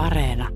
Areena. 0.00 0.48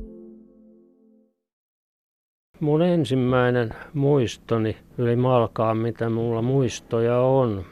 Mun 2.61 2.83
ensimmäinen 2.83 3.75
muistoni 3.95 4.77
yli 4.99 5.17
Malkaan, 5.17 5.77
mitä 5.77 6.11
mulla 6.11 6.43
muistoja 6.43 7.19
on, 7.19 7.65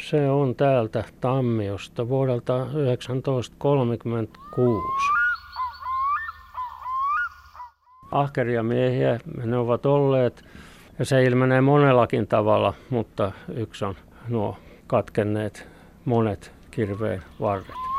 se 0.00 0.30
on 0.30 0.54
täältä 0.54 1.04
Tammiosta 1.20 2.08
vuodelta 2.08 2.58
1936. 2.58 4.82
Ahkeria 8.10 8.62
miehiä 8.62 9.20
ne 9.44 9.56
ovat 9.56 9.86
olleet 9.86 10.44
ja 10.98 11.04
se 11.04 11.24
ilmenee 11.24 11.60
monellakin 11.60 12.26
tavalla, 12.26 12.74
mutta 12.90 13.32
yksi 13.54 13.84
on 13.84 13.94
nuo 14.28 14.56
katkenneet 14.86 15.68
monet 16.04 16.52
kirveen 16.70 17.22
varret. 17.40 17.91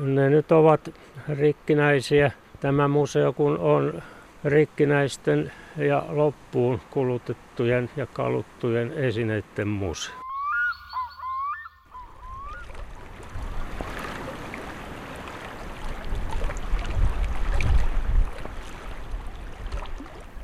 Ne 0.00 0.30
nyt 0.30 0.52
ovat 0.52 0.94
rikkinäisiä. 1.28 2.30
Tämä 2.60 2.88
museo 2.88 3.32
kun 3.32 3.58
on 3.58 4.02
rikkinäisten 4.44 5.52
ja 5.76 6.04
loppuun 6.08 6.80
kulutettujen 6.90 7.90
ja 7.96 8.06
kaluttujen 8.06 8.92
esineiden 8.92 9.68
museo. 9.68 10.14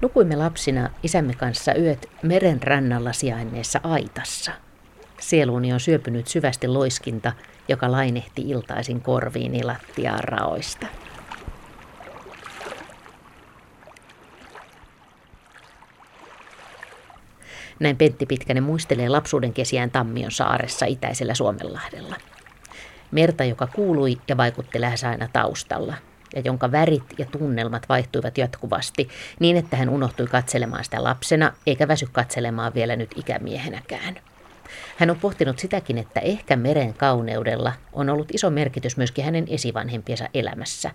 Nukuimme 0.02 0.36
lapsina 0.36 0.91
isämme 1.02 1.34
kanssa 1.34 1.74
yöt 1.74 2.10
meren 2.22 2.62
rannalla 2.62 3.12
sijainneessa 3.12 3.80
aitassa. 3.82 4.52
Sieluuni 5.20 5.72
on 5.72 5.80
syöpynyt 5.80 6.28
syvästi 6.28 6.68
loiskinta, 6.68 7.32
joka 7.68 7.92
lainehti 7.92 8.42
iltaisin 8.42 9.00
korviini 9.00 9.62
lattiaan 9.62 10.24
raoista. 10.24 10.86
Näin 17.80 17.96
Pentti 17.96 18.27
Pitkänen 18.27 18.62
muistelee 18.62 19.08
lapsuuden 19.08 19.52
kesiään 19.52 19.91
Tammion 19.91 20.30
saaressa 20.30 20.86
itäisellä 20.86 21.34
Suomenlahdella. 21.34 22.16
Merta, 23.11 23.44
joka 23.44 23.66
kuului 23.66 24.19
ja 24.28 24.36
vaikutti 24.36 24.80
lähes 24.80 25.05
aina 25.05 25.28
taustalla, 25.33 25.94
ja 26.34 26.42
jonka 26.44 26.72
värit 26.72 27.14
ja 27.19 27.27
tunnelmat 27.27 27.89
vaihtuivat 27.89 28.39
jatkuvasti 28.39 29.08
niin, 29.41 29.56
että 29.56 29.77
hän 29.77 29.89
unohtui 29.89 30.27
katselemaan 30.27 30.84
sitä 30.84 31.05
lapsena, 31.05 31.52
eikä 31.66 31.89
väsy 31.89 32.08
katselemaan 32.12 32.74
vielä 32.74 32.96
nyt 32.96 33.11
ikämiehenäkään. 33.16 34.16
Hän 34.97 35.11
on 35.11 35.16
pohtinut 35.16 35.58
sitäkin, 35.58 35.98
että 35.98 36.20
ehkä 36.20 36.56
meren 36.56 36.94
kauneudella 36.94 37.72
on 37.92 38.11
ollut 38.11 38.28
iso 38.33 38.50
merkitys 38.50 38.97
myöskin 38.97 39.24
hänen 39.24 39.44
esivanhempiensa 39.48 40.28
elämässä. 40.34 40.91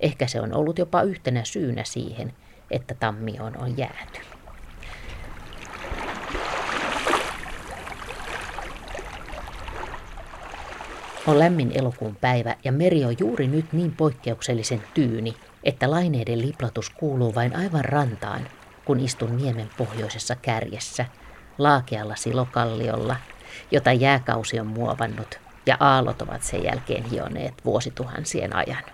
Ehkä 0.00 0.26
se 0.26 0.40
on 0.40 0.54
ollut 0.54 0.78
jopa 0.78 1.02
yhtenä 1.02 1.44
syynä 1.44 1.84
siihen, 1.84 2.32
että 2.70 2.94
Tammioon 2.94 3.56
on 3.56 3.78
jääty. 3.78 4.20
On 11.26 11.38
lämmin 11.38 11.72
elokuun 11.74 12.16
päivä 12.16 12.56
ja 12.64 12.72
meri 12.72 13.04
on 13.04 13.16
juuri 13.20 13.46
nyt 13.46 13.72
niin 13.72 13.92
poikkeuksellisen 13.92 14.82
tyyni, 14.94 15.36
että 15.64 15.90
laineiden 15.90 16.42
liplatus 16.42 16.90
kuuluu 16.90 17.34
vain 17.34 17.56
aivan 17.56 17.84
rantaan, 17.84 18.48
kun 18.84 19.00
istun 19.00 19.36
niemen 19.36 19.68
pohjoisessa 19.76 20.36
kärjessä, 20.36 21.06
laakealla 21.58 22.16
silokalliolla, 22.16 23.16
jota 23.70 23.92
jääkausi 23.92 24.60
on 24.60 24.66
muovannut 24.66 25.40
ja 25.66 25.76
aallot 25.80 26.22
ovat 26.22 26.42
sen 26.42 26.64
jälkeen 26.64 27.04
hioneet 27.04 27.54
vuosituhansien 27.64 28.56
ajan. 28.56 28.84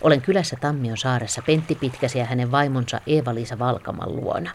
Olen 0.00 0.20
kylässä 0.20 0.56
Tammion 0.60 0.96
saaressa 0.96 1.42
Pentti 1.42 1.74
Pitkäsi 1.74 2.18
ja 2.18 2.24
hänen 2.24 2.50
vaimonsa 2.50 3.00
Eeva-Liisa 3.06 3.58
Valkaman 3.58 4.16
luona. 4.16 4.50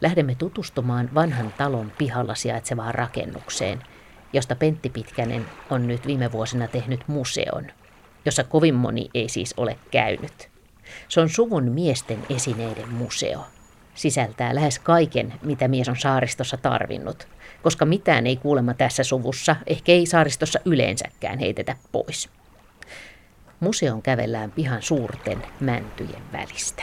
Lähdemme 0.00 0.34
tutustumaan 0.34 1.10
vanhan 1.14 1.54
talon 1.58 1.92
pihalla 1.98 2.34
sijaitsevaan 2.34 2.94
rakennukseen– 2.94 3.82
josta 4.32 4.56
Pentti 4.56 4.90
Pitkänen 4.90 5.46
on 5.70 5.86
nyt 5.86 6.06
viime 6.06 6.32
vuosina 6.32 6.68
tehnyt 6.68 7.00
museon, 7.06 7.66
jossa 8.24 8.44
kovin 8.44 8.74
moni 8.74 9.10
ei 9.14 9.28
siis 9.28 9.54
ole 9.56 9.78
käynyt. 9.90 10.48
Se 11.08 11.20
on 11.20 11.28
suvun 11.28 11.64
miesten 11.64 12.18
esineiden 12.30 12.88
museo. 12.88 13.46
Sisältää 13.96 14.54
lähes 14.54 14.78
kaiken, 14.78 15.34
mitä 15.42 15.68
mies 15.68 15.88
on 15.88 15.96
saaristossa 15.96 16.56
tarvinnut, 16.56 17.28
koska 17.62 17.84
mitään 17.84 18.26
ei 18.26 18.36
kuulemma 18.36 18.74
tässä 18.74 19.04
suvussa, 19.04 19.56
ehkä 19.66 19.92
ei 19.92 20.06
saaristossa 20.06 20.60
yleensäkään 20.64 21.38
heitetä 21.38 21.76
pois. 21.92 22.30
Museon 23.60 24.02
kävellään 24.02 24.50
pihan 24.52 24.82
suurten 24.82 25.42
mäntyjen 25.60 26.22
välistä. 26.32 26.82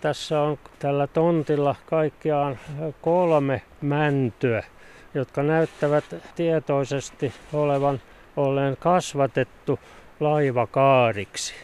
Tässä 0.00 0.40
on 0.40 0.58
tällä 0.78 1.06
tontilla 1.06 1.76
kaikkiaan 1.86 2.58
kolme 3.00 3.62
mäntyä 3.80 4.62
jotka 5.14 5.42
näyttävät 5.42 6.04
tietoisesti 6.34 7.32
olevan 7.52 8.00
olleen 8.36 8.76
kasvatettu 8.76 9.78
laivakaariksi. 10.20 11.54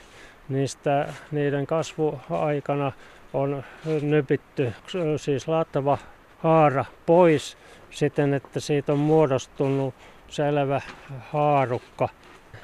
Niistä 0.49 1.09
niiden 1.33 1.67
kasvuaikana 1.67 2.93
on 3.37 3.65
nypitty 4.03 4.73
siis 5.17 5.49
latva 5.49 5.99
haara 6.39 6.85
pois 7.07 7.59
siten, 7.91 8.35
että 8.35 8.61
siitä 8.61 8.93
on 8.93 8.99
muodostunut 8.99 9.95
selvä 10.29 10.81
haarukka, 11.21 12.09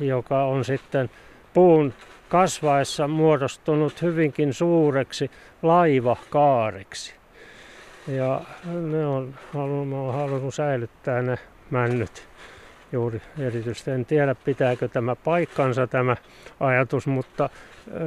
joka 0.00 0.44
on 0.44 0.64
sitten 0.64 1.10
puun 1.54 1.94
kasvaessa 2.28 3.08
muodostunut 3.08 4.02
hyvinkin 4.02 4.54
suureksi 4.54 5.30
laivakaariksi. 5.62 7.14
Ja 8.08 8.40
ne 8.66 9.06
on, 9.06 9.34
olen 9.54 10.12
halunnut 10.14 10.54
säilyttää 10.54 11.22
ne 11.22 11.38
männyt 11.70 12.28
juuri 12.92 13.22
erityisesti. 13.38 13.90
En 13.90 14.06
tiedä 14.06 14.34
pitääkö 14.34 14.88
tämä 14.88 15.16
paikkansa 15.16 15.86
tämä 15.86 16.16
ajatus, 16.60 17.06
mutta 17.06 17.50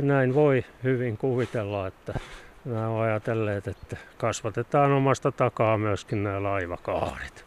näin 0.01 0.35
voi 0.35 0.65
hyvin 0.83 1.17
kuvitella, 1.17 1.87
että 1.87 2.19
nämä 2.65 2.87
on 2.87 3.01
ajatelleet, 3.01 3.67
että 3.67 3.97
kasvatetaan 4.17 4.91
omasta 4.91 5.31
takaa 5.31 5.77
myöskin 5.77 6.23
nämä 6.23 6.43
laivakaarit. 6.43 7.45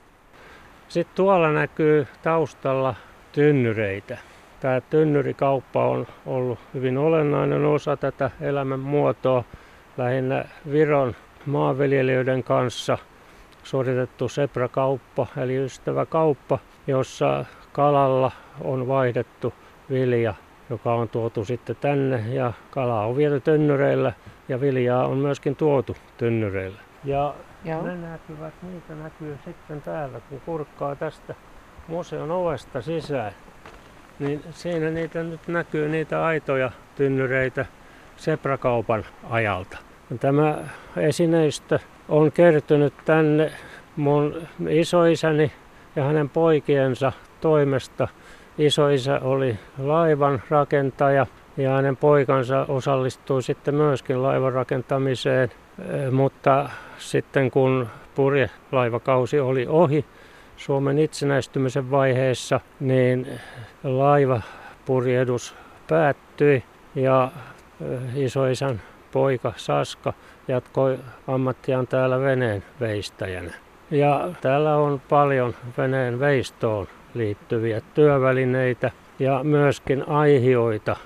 Sitten 0.89 1.17
tuolla 1.17 1.53
näkyy 1.53 2.07
taustalla 2.23 2.95
tynnyreitä. 3.33 4.19
Tämä 4.61 4.81
tynnyrikauppa 4.81 5.85
on 5.85 6.07
ollut 6.27 6.59
hyvin 6.75 6.99
olennainen 6.99 7.65
osa 7.65 7.97
tätä 7.97 8.31
elämänmuotoa. 8.41 9.45
Lähinnä 9.97 10.45
Viron 10.71 11.15
maanviljelijöiden 11.47 12.45
kanssa 12.45 12.99
suoritettu 13.63 14.29
seprakauppa 14.29 15.27
eli 15.37 15.57
ystäväkauppa, 15.57 16.59
jossa 16.87 17.45
kalalla 17.73 18.33
on 18.61 18.89
vaihdettu 18.89 19.55
vilja, 19.91 20.35
joka 20.71 20.95
on 20.95 21.09
tuotu 21.09 21.45
sitten 21.45 21.77
tänne 21.77 22.25
ja 22.35 22.53
kalaa 22.71 23.07
on 23.07 23.17
viety 23.17 23.41
tynnyreillä 23.41 24.13
ja 24.49 24.61
viljaa 24.61 25.07
on 25.07 25.19
myöskin 25.19 25.57
tuotu 25.57 25.97
tynnyreillä. 26.19 26.79
Ja 27.05 27.35
Joo. 27.65 27.83
ne 27.83 27.97
näkyvät, 27.97 28.55
niitä 28.63 28.95
näkyy 28.95 29.39
sitten 29.45 29.83
täällä, 29.83 30.21
kun 30.29 30.41
kurkkaa 30.41 30.97
tästä 30.97 31.35
museon 31.89 32.31
ovesta 32.31 32.83
sisään. 32.83 33.33
Niin 34.19 34.43
siinä 34.51 34.91
niitä 34.91 35.23
nyt 35.23 35.49
näkyy 35.49 35.89
niitä 35.89 36.25
aitoja 36.25 36.71
tynnyreitä 36.97 37.67
seprakaupan 38.17 39.05
ajalta. 39.31 39.79
Tämä 40.21 40.59
esineistö 40.97 41.79
on 42.09 42.33
kertynyt 42.33 42.95
tänne 43.05 43.53
mun 43.97 44.43
isoisäni 44.69 45.53
ja 45.97 46.05
hänen 46.05 46.29
poikiensa 46.29 47.13
toimesta. 47.41 48.09
Isoisä 48.59 49.21
oli 49.23 49.59
laivan 49.79 50.43
rakentaja 50.51 51.27
ja 51.59 51.71
hänen 51.71 51.97
poikansa 51.97 52.65
osallistui 52.69 53.43
sitten 53.43 53.75
myöskin 53.75 54.23
laivan 54.23 54.53
rakentamiseen, 54.53 55.51
mutta 56.11 56.69
sitten 56.99 57.51
kun 57.51 57.89
purjelaivakausi 58.15 59.41
oli 59.41 59.67
ohi 59.69 60.05
Suomen 60.57 60.99
itsenäistymisen 60.99 61.91
vaiheessa, 61.91 62.61
niin 62.81 63.27
laivapurjedus 63.85 65.55
päättyi 65.89 66.65
ja 66.95 67.31
isoisän 68.15 68.81
poika 69.13 69.53
Saska 69.57 70.13
jatkoi 70.49 70.99
ammattiaan 71.27 71.87
täällä 71.87 72.21
veneen 72.21 72.65
veistäjänä. 72.81 73.53
Ja 73.91 74.31
täällä 74.41 74.77
on 74.77 75.01
paljon 75.09 75.55
veneen 75.79 76.21
veistoon 76.21 76.87
liittyviä 77.15 77.81
työvälineitä 77.95 78.91
ja 79.19 79.41
myöskin 79.45 80.09
aihioita, 80.09 80.97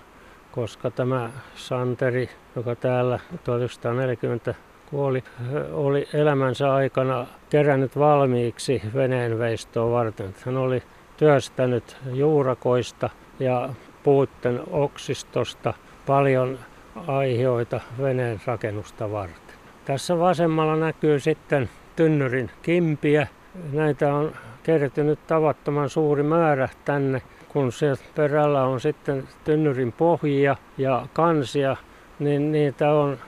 koska 0.52 0.90
tämä 0.90 1.31
Santeri, 1.54 2.28
joka 2.56 2.75
täällä 2.75 3.19
1940 3.44 4.54
kuoli, 4.90 5.25
oli 5.72 6.08
elämänsä 6.14 6.75
aikana 6.75 7.26
kerännyt 7.50 7.99
valmiiksi 7.99 8.82
veneenveistoa 8.94 9.90
varten. 9.90 10.34
Hän 10.46 10.56
oli 10.56 10.82
työstänyt 11.16 11.96
juurakoista 12.12 13.10
ja 13.40 13.69
puutten 14.02 14.60
oksistosta 14.70 15.75
paljon 16.06 16.58
aihioita 17.06 17.81
veneen 18.02 18.40
rakennusta 18.46 19.12
varten. 19.12 19.55
Tässä 19.84 20.19
vasemmalla 20.19 20.76
näkyy 20.76 21.20
sitten 21.20 21.70
tynnyrin 21.96 22.50
kimpiä. 22.62 23.26
Näitä 23.72 24.14
on 24.14 24.32
kertynyt 24.62 25.26
tavattoman 25.26 25.90
suuri 25.90 26.22
määrä 26.22 26.69
tänne, 26.84 27.22
kun 27.52 27.72
se 27.72 27.93
perällä 28.14 28.64
on 28.64 28.81
sitten 28.81 29.28
tynnyrin 29.44 29.93
pohjia 29.93 30.56
ja 30.78 31.06
kansia, 31.12 31.76
niin 32.19 32.52
niitä 32.52 32.93
on 32.93 33.19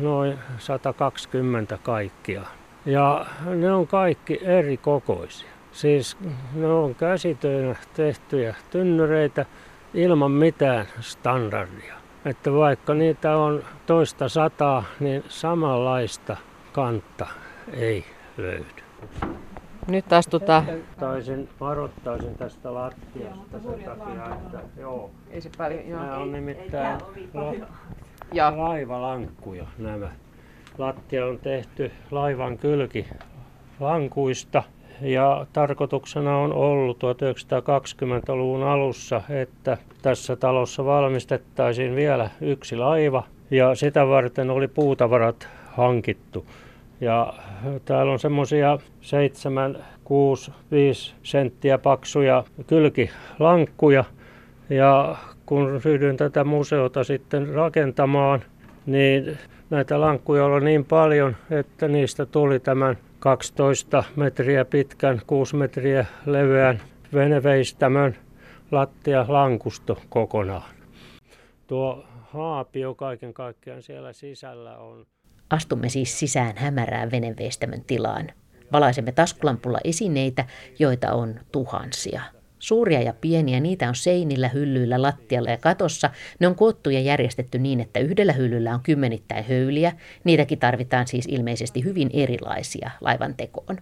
noin 0.00 0.38
120 0.58 1.78
kaikkia. 1.82 2.42
Ja 2.86 3.26
ne 3.44 3.72
on 3.72 3.86
kaikki 3.86 4.38
eri 4.42 4.76
kokoisia. 4.76 5.50
Siis 5.72 6.16
ne 6.54 6.66
on 6.66 6.94
käsitöinä 6.94 7.76
tehtyjä 7.94 8.54
tynnyreitä 8.70 9.46
ilman 9.94 10.30
mitään 10.30 10.86
standardia. 11.00 11.94
Että 12.24 12.52
vaikka 12.52 12.94
niitä 12.94 13.36
on 13.36 13.62
toista 13.86 14.28
sataa, 14.28 14.84
niin 15.00 15.24
samanlaista 15.28 16.36
kantta 16.72 17.26
ei 17.72 18.04
löydy. 18.36 18.82
Nyt 19.88 20.12
astutaan. 20.12 20.64
Taisin, 21.00 21.48
varoittaisin 21.60 22.34
tästä 22.34 22.74
lattiasta 22.74 23.58
sen 23.62 23.84
takia, 23.84 24.34
että 24.34 24.58
joo. 24.80 25.10
Ei 25.30 25.40
se 25.40 25.50
paljon, 25.58 25.88
joo. 25.88 26.00
Nämä 26.00 26.16
on 26.16 26.32
nimittäin 26.32 27.00
la, 27.34 27.54
Ja 28.32 28.52
laivalankkuja 28.56 29.66
nämä. 29.78 30.08
Lattia 30.78 31.26
on 31.26 31.38
tehty 31.38 31.90
laivan 32.10 32.58
kylki 32.58 33.06
lankuista 33.80 34.62
ja 35.00 35.46
tarkoituksena 35.52 36.38
on 36.38 36.52
ollut 36.52 36.98
1920-luvun 36.98 38.62
alussa, 38.62 39.22
että 39.28 39.78
tässä 40.02 40.36
talossa 40.36 40.84
valmistettaisiin 40.84 41.96
vielä 41.96 42.30
yksi 42.40 42.76
laiva 42.76 43.22
ja 43.50 43.74
sitä 43.74 44.08
varten 44.08 44.50
oli 44.50 44.68
puutavarat 44.68 45.48
hankittu. 45.66 46.46
Ja 47.02 47.32
täällä 47.84 48.12
on 48.12 48.18
semmoisia 48.18 48.78
7, 49.00 49.84
6, 50.04 50.52
5 50.70 51.14
senttiä 51.22 51.78
paksuja 51.78 52.44
kylkilankkuja. 52.66 54.04
Ja 54.70 55.16
kun 55.46 55.80
ryhdyin 55.84 56.16
tätä 56.16 56.44
museota 56.44 57.04
sitten 57.04 57.48
rakentamaan, 57.48 58.42
niin 58.86 59.38
näitä 59.70 60.00
lankkuja 60.00 60.44
oli 60.44 60.64
niin 60.64 60.84
paljon, 60.84 61.36
että 61.50 61.88
niistä 61.88 62.26
tuli 62.26 62.60
tämän 62.60 62.98
12 63.18 64.04
metriä 64.16 64.64
pitkän, 64.64 65.20
6 65.26 65.56
metriä 65.56 66.06
leveän 66.26 66.80
veneveistämön 67.14 68.16
lattia 68.70 69.24
lankusto 69.28 69.98
kokonaan. 70.08 70.70
Tuo 71.66 72.04
haapio 72.20 72.94
kaiken 72.94 73.34
kaikkiaan 73.34 73.82
siellä 73.82 74.12
sisällä 74.12 74.76
on 74.78 75.06
Astumme 75.52 75.88
siis 75.88 76.18
sisään 76.18 76.56
hämärään 76.56 77.10
veneveistämön 77.10 77.84
tilaan. 77.84 78.32
Valaisemme 78.72 79.12
taskulampulla 79.12 79.78
esineitä, 79.84 80.44
joita 80.78 81.12
on 81.12 81.40
tuhansia. 81.52 82.22
Suuria 82.58 83.02
ja 83.02 83.14
pieniä, 83.20 83.60
niitä 83.60 83.88
on 83.88 83.94
seinillä, 83.94 84.48
hyllyillä, 84.48 85.02
lattialla 85.02 85.50
ja 85.50 85.58
katossa. 85.58 86.10
Ne 86.38 86.46
on 86.46 86.54
koottu 86.54 86.90
ja 86.90 87.00
järjestetty 87.00 87.58
niin, 87.58 87.80
että 87.80 88.00
yhdellä 88.00 88.32
hyllyllä 88.32 88.74
on 88.74 88.82
kymmenittäin 88.82 89.44
höyliä. 89.44 89.92
Niitäkin 90.24 90.58
tarvitaan 90.58 91.06
siis 91.06 91.26
ilmeisesti 91.28 91.84
hyvin 91.84 92.10
erilaisia 92.12 92.90
laivan 93.00 93.34
tekoon. 93.34 93.78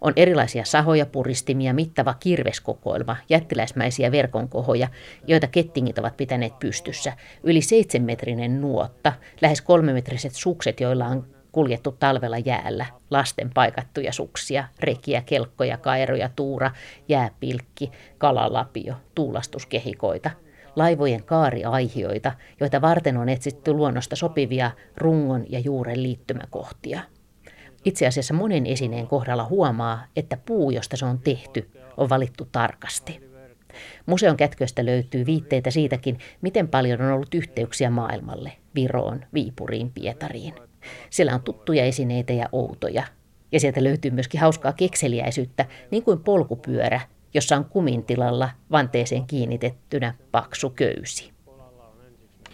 On 0.00 0.12
erilaisia 0.16 0.64
sahoja, 0.64 1.06
puristimia, 1.06 1.74
mittava 1.74 2.14
kirveskokoelma, 2.14 3.16
jättiläismäisiä 3.28 4.12
verkonkohoja, 4.12 4.88
joita 5.26 5.46
kettingit 5.46 5.98
ovat 5.98 6.16
pitäneet 6.16 6.58
pystyssä, 6.58 7.12
yli 7.42 7.62
seitsemänmetrinen 7.62 8.60
nuotta, 8.60 9.12
lähes 9.40 9.60
kolmemetriset 9.60 10.32
sukset, 10.34 10.80
joilla 10.80 11.06
on 11.06 11.26
kuljettu 11.52 11.92
talvella 11.92 12.38
jäällä, 12.38 12.86
lasten 13.10 13.50
paikattuja 13.54 14.12
suksia, 14.12 14.64
rekiä, 14.80 15.22
kelkkoja, 15.26 15.76
kairoja, 15.76 16.30
tuura, 16.36 16.70
jääpilkki, 17.08 17.90
kalalapio, 18.18 18.94
tuulastuskehikoita, 19.14 20.30
laivojen 20.76 21.24
kaariaihioita, 21.24 22.32
joita 22.60 22.80
varten 22.80 23.16
on 23.16 23.28
etsitty 23.28 23.72
luonnosta 23.72 24.16
sopivia 24.16 24.70
rungon 24.96 25.44
ja 25.48 25.58
juuren 25.58 26.02
liittymäkohtia. 26.02 27.00
Itse 27.84 28.06
asiassa 28.06 28.34
monen 28.34 28.66
esineen 28.66 29.06
kohdalla 29.06 29.44
huomaa, 29.44 30.04
että 30.16 30.36
puu, 30.46 30.70
josta 30.70 30.96
se 30.96 31.06
on 31.06 31.18
tehty, 31.18 31.70
on 31.96 32.08
valittu 32.08 32.48
tarkasti. 32.52 33.30
Museon 34.06 34.36
kätköstä 34.36 34.86
löytyy 34.86 35.26
viitteitä 35.26 35.70
siitäkin, 35.70 36.18
miten 36.40 36.68
paljon 36.68 37.00
on 37.00 37.12
ollut 37.12 37.34
yhteyksiä 37.34 37.90
maailmalle, 37.90 38.52
Viroon, 38.74 39.24
Viipuriin, 39.34 39.90
Pietariin. 39.90 40.54
Siellä 41.10 41.34
on 41.34 41.42
tuttuja 41.42 41.84
esineitä 41.84 42.32
ja 42.32 42.48
outoja. 42.52 43.02
Ja 43.52 43.60
sieltä 43.60 43.84
löytyy 43.84 44.10
myöskin 44.10 44.40
hauskaa 44.40 44.72
kekseliäisyyttä, 44.72 45.66
niin 45.90 46.02
kuin 46.02 46.20
polkupyörä, 46.20 47.00
jossa 47.34 47.56
on 47.56 47.64
kumin 47.64 48.04
tilalla 48.04 48.50
vanteeseen 48.70 49.26
kiinnitettynä 49.26 50.14
paksu 50.32 50.70
köysi. 50.70 51.30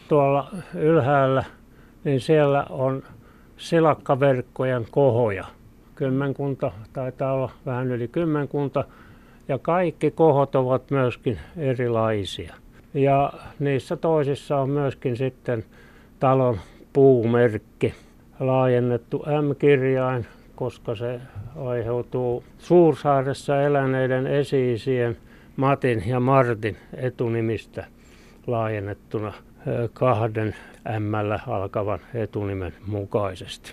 Tuolla 0.08 0.50
ylhäällä, 0.75 1.44
niin 2.05 2.20
siellä 2.20 2.67
on 2.70 3.02
silakkaverkkojen 3.56 4.87
kohoja. 4.91 5.44
Kymmenkunta, 5.94 6.73
taitaa 6.93 7.32
olla 7.32 7.50
vähän 7.67 7.91
yli 7.91 8.08
kymmenkunta. 8.08 8.85
Ja 9.49 9.58
kaikki 9.58 10.11
kohot 10.11 10.55
ovat 10.55 10.91
myöskin 10.91 11.38
erilaisia. 11.56 12.55
Ja 12.94 13.32
niissä 13.58 13.97
toisissa 13.97 14.56
on 14.56 14.70
myöskin 14.70 15.17
sitten 15.17 15.64
talon 16.20 16.58
puumerkki, 16.93 17.94
laajennettu 18.41 19.19
M-kirjain, 19.19 20.26
koska 20.56 20.94
se 20.94 21.20
aiheutuu 21.56 22.44
Suursaaressa 22.58 23.62
eläneiden 23.62 24.26
esiisien 24.26 25.17
Matin 25.56 26.03
ja 26.06 26.20
Martin 26.20 26.76
etunimistä 26.94 27.85
laajennettuna 28.46 29.32
kahden 29.93 30.54
M 30.98 31.14
alkavan 31.46 31.98
etunimen 32.14 32.72
mukaisesti. 32.87 33.72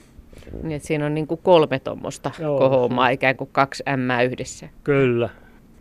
niin, 0.63 0.75
että 0.75 0.87
siinä 0.87 1.05
on 1.05 1.13
niin 1.13 1.27
kuin 1.27 1.39
kolme 1.43 1.79
tuommoista 1.79 2.31
kohoumaa, 2.37 3.09
ikään 3.09 3.37
kuin 3.37 3.49
kaksi 3.51 3.83
M 3.97 4.25
yhdessä. 4.25 4.69
Kyllä. 4.83 5.29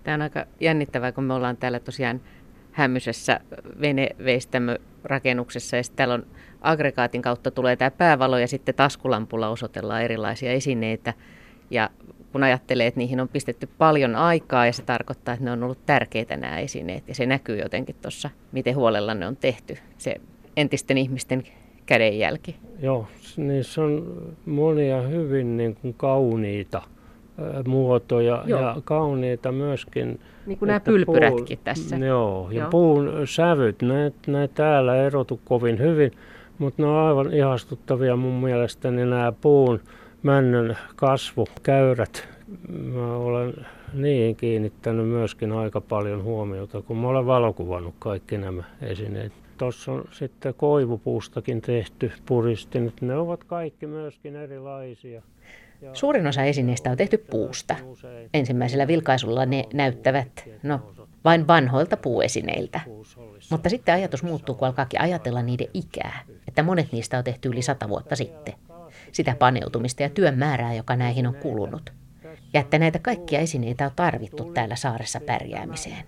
Tämä 0.05 0.15
on 0.15 0.23
aika 0.23 0.45
jännittävää, 0.61 1.13
kun 1.13 1.25
me 1.25 1.35
ollaan 1.35 1.57
täällä 1.57 1.81
tosiaan 1.81 2.21
hämmysessä 2.73 3.41
veneveistämörakennuksessa 3.81 5.77
ja 5.77 5.83
sitten 5.83 5.97
täällä 5.97 6.15
on 6.15 6.27
aggregaatin 6.61 7.23
kautta 7.23 7.51
tulee 7.51 7.77
tämä 7.77 7.91
päävalo 7.91 8.39
ja 8.39 8.49
sitten 8.49 8.75
taskulampulla 8.75 9.49
osoitellaan 9.49 10.03
erilaisia 10.03 10.53
esineitä. 10.53 11.15
Ja 11.71 11.91
kun 12.33 12.43
ajattelee, 12.43 12.87
että 12.87 12.99
niihin 12.99 13.21
on 13.21 13.29
pistetty 13.29 13.69
paljon 13.79 14.17
aikaa 14.17 14.67
ja 14.67 14.73
se 14.73 14.83
tarkoittaa, 14.83 15.35
että 15.35 15.45
ne 15.45 15.51
on 15.51 15.63
ollut 15.63 15.87
tärkeitä 15.87 16.37
nämä 16.37 16.59
esineet 16.59 17.09
ja 17.09 17.15
se 17.15 17.27
näkyy 17.27 17.59
jotenkin 17.59 17.97
tuossa, 18.03 18.31
miten 18.53 18.77
huolella 18.77 19.15
ne 19.15 19.27
on 19.27 19.37
tehty, 19.37 19.79
se 19.99 20.17
entisten 20.57 20.99
ihmisten 20.99 21.43
kädenjälki. 21.87 22.57
Joo, 22.83 23.07
niissä 23.37 23.83
on 23.83 24.17
monia 24.47 25.03
hyvin 25.03 25.57
niin 25.57 25.75
kuin 25.75 25.95
kauniita 25.95 26.83
muotoja 27.67 28.45
Joo. 28.47 28.61
ja 28.61 28.77
kauniita 28.85 29.53
myöskin. 29.53 30.21
Niin 30.47 30.59
kuin 30.59 30.67
nämä 30.67 30.81
pylpyrätkin 30.81 31.59
puun, 31.59 31.65
tässä. 31.65 31.97
Joo, 31.97 32.49
ja 32.51 32.61
joo. 32.61 32.71
puun 32.71 33.11
sävyt, 33.25 33.83
ne, 33.83 34.13
ne 34.27 34.49
täällä 34.49 34.97
erotu 34.97 35.41
kovin 35.45 35.79
hyvin, 35.79 36.13
mutta 36.59 36.83
ne 36.83 36.89
on 36.89 36.97
aivan 36.97 37.33
ihastuttavia 37.33 38.17
mun 38.17 38.43
mielestäni 38.43 39.07
nämä 39.07 39.33
puun 39.41 39.81
männön 40.23 40.79
kasvukäyrät. 40.97 42.29
Mä 42.69 43.17
olen 43.17 43.55
niihin 43.93 44.37
kiinnittänyt 44.37 45.09
myöskin 45.09 45.53
aika 45.53 45.81
paljon 45.81 46.23
huomiota, 46.23 46.83
kun 46.83 46.97
mä 46.97 47.09
olen 47.09 47.27
valokuvannut 47.27 47.95
kaikki 47.99 48.39
nämä 48.39 48.63
esineet. 48.83 49.33
Tuossa 49.59 49.93
on 49.93 50.05
sitten 50.11 50.55
koivupuustakin 50.55 51.61
tehty 51.61 52.13
puristinut. 52.27 53.03
Ne 53.03 53.17
ovat 53.17 53.45
kaikki 53.45 53.87
myöskin 53.87 54.37
erilaisia. 54.37 55.23
Suurin 55.93 56.27
osa 56.27 56.43
esineistä 56.43 56.91
on 56.91 56.97
tehty 56.97 57.19
puusta. 57.19 57.77
Ensimmäisellä 58.35 58.87
vilkaisulla 58.87 59.47
ne 59.47 59.65
näyttävät, 59.75 60.49
no, 60.63 60.93
vain 61.25 61.47
vanhoilta 61.47 61.97
puuesineiltä. 61.97 62.81
Mutta 63.51 63.69
sitten 63.69 63.95
ajatus 63.95 64.23
muuttuu, 64.23 64.55
kun 64.55 64.69
alkaakin 64.69 65.01
ajatella 65.01 65.43
niiden 65.43 65.69
ikää, 65.75 66.23
että 66.49 66.63
monet 66.63 66.93
niistä 66.93 67.19
on 67.19 67.25
tehty 67.25 67.49
yli 67.49 67.63
sata 67.63 67.89
vuotta 67.89 68.17
sitten. 68.17 68.55
Sitä 69.13 69.37
paneutumista 69.39 70.03
ja 70.03 70.09
työn 70.09 70.39
määrää, 70.39 70.75
joka 70.75 70.97
näihin 70.97 71.27
on 71.27 71.35
kulunut. 71.35 71.93
Ja 72.53 72.61
että 72.61 72.79
näitä 72.79 72.99
kaikkia 72.99 73.41
esineitä 73.41 73.85
on 73.85 73.93
tarvittu 73.97 74.45
täällä 74.45 74.77
saaressa 74.77 75.21
pärjäämiseen. 75.21 76.05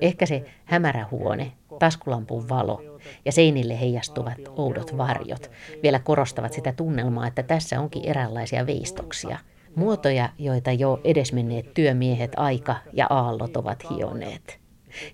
Ehkä 0.00 0.26
se 0.26 0.44
hämärä 0.64 1.06
huone, 1.10 1.52
taskulampun 1.78 2.48
valo 2.48 2.98
ja 3.24 3.32
seinille 3.32 3.80
heijastuvat 3.80 4.38
oudot 4.56 4.98
varjot 4.98 5.50
vielä 5.82 5.98
korostavat 5.98 6.52
sitä 6.52 6.72
tunnelmaa, 6.72 7.26
että 7.26 7.42
tässä 7.42 7.80
onkin 7.80 8.04
eräänlaisia 8.06 8.66
veistoksia. 8.66 9.38
Muotoja, 9.74 10.28
joita 10.38 10.72
jo 10.72 11.00
edesmenneet 11.04 11.74
työmiehet, 11.74 12.32
aika 12.36 12.76
ja 12.92 13.06
aallot 13.10 13.56
ovat 13.56 13.90
hioneet. 13.90 14.65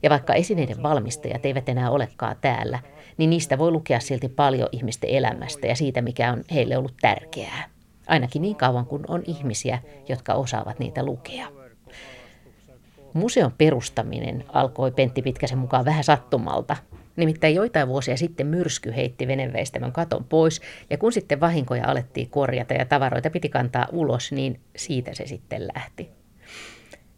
Ja 0.03 0.11
vaikka 0.11 0.35
esineiden 0.35 0.83
valmistajat 0.83 1.47
eivät 1.47 1.69
enää 1.69 1.91
olekaan 1.91 2.37
täällä, 2.41 2.79
niin 3.17 3.31
niistä 3.31 3.59
voi 3.59 3.71
lukea 3.71 4.01
silti 4.01 4.29
paljon 4.29 4.69
ihmisten 4.73 5.11
elämästä 5.11 5.67
ja 5.67 5.77
siitä, 5.77 6.03
mikä 6.03 6.33
on 6.33 6.45
heille 6.55 6.77
ollut 6.77 6.95
tärkeää. 7.01 7.71
Ainakin 8.07 8.43
niin 8.43 8.57
kauan 8.57 8.87
kuin 8.87 9.05
on 9.09 9.23
ihmisiä, 9.27 9.79
jotka 10.09 10.35
osaavat 10.35 10.79
niitä 10.79 11.05
lukea. 11.05 11.49
Museon 13.13 13.53
perustaminen 13.59 14.45
alkoi 14.49 14.91
Pentti 14.91 15.23
Pitkäsen 15.23 15.59
mukaan 15.59 15.85
vähän 15.85 16.05
sattumalta. 16.05 16.77
Nimittäin 17.17 17.55
joitain 17.55 17.89
vuosia 17.89 18.17
sitten 18.17 18.47
myrsky 18.47 18.97
heitti 18.97 19.27
veneveistämön 19.29 19.93
katon 19.93 20.25
pois, 20.25 20.61
ja 20.91 20.99
kun 20.99 21.13
sitten 21.13 21.41
vahinkoja 21.41 21.89
alettiin 21.89 22.31
korjata 22.31 22.75
ja 22.75 22.85
tavaroita 22.85 23.31
piti 23.31 23.49
kantaa 23.49 23.87
ulos, 23.93 24.33
niin 24.33 24.61
siitä 24.77 25.15
se 25.15 25.27
sitten 25.27 25.69
lähti. 25.75 26.22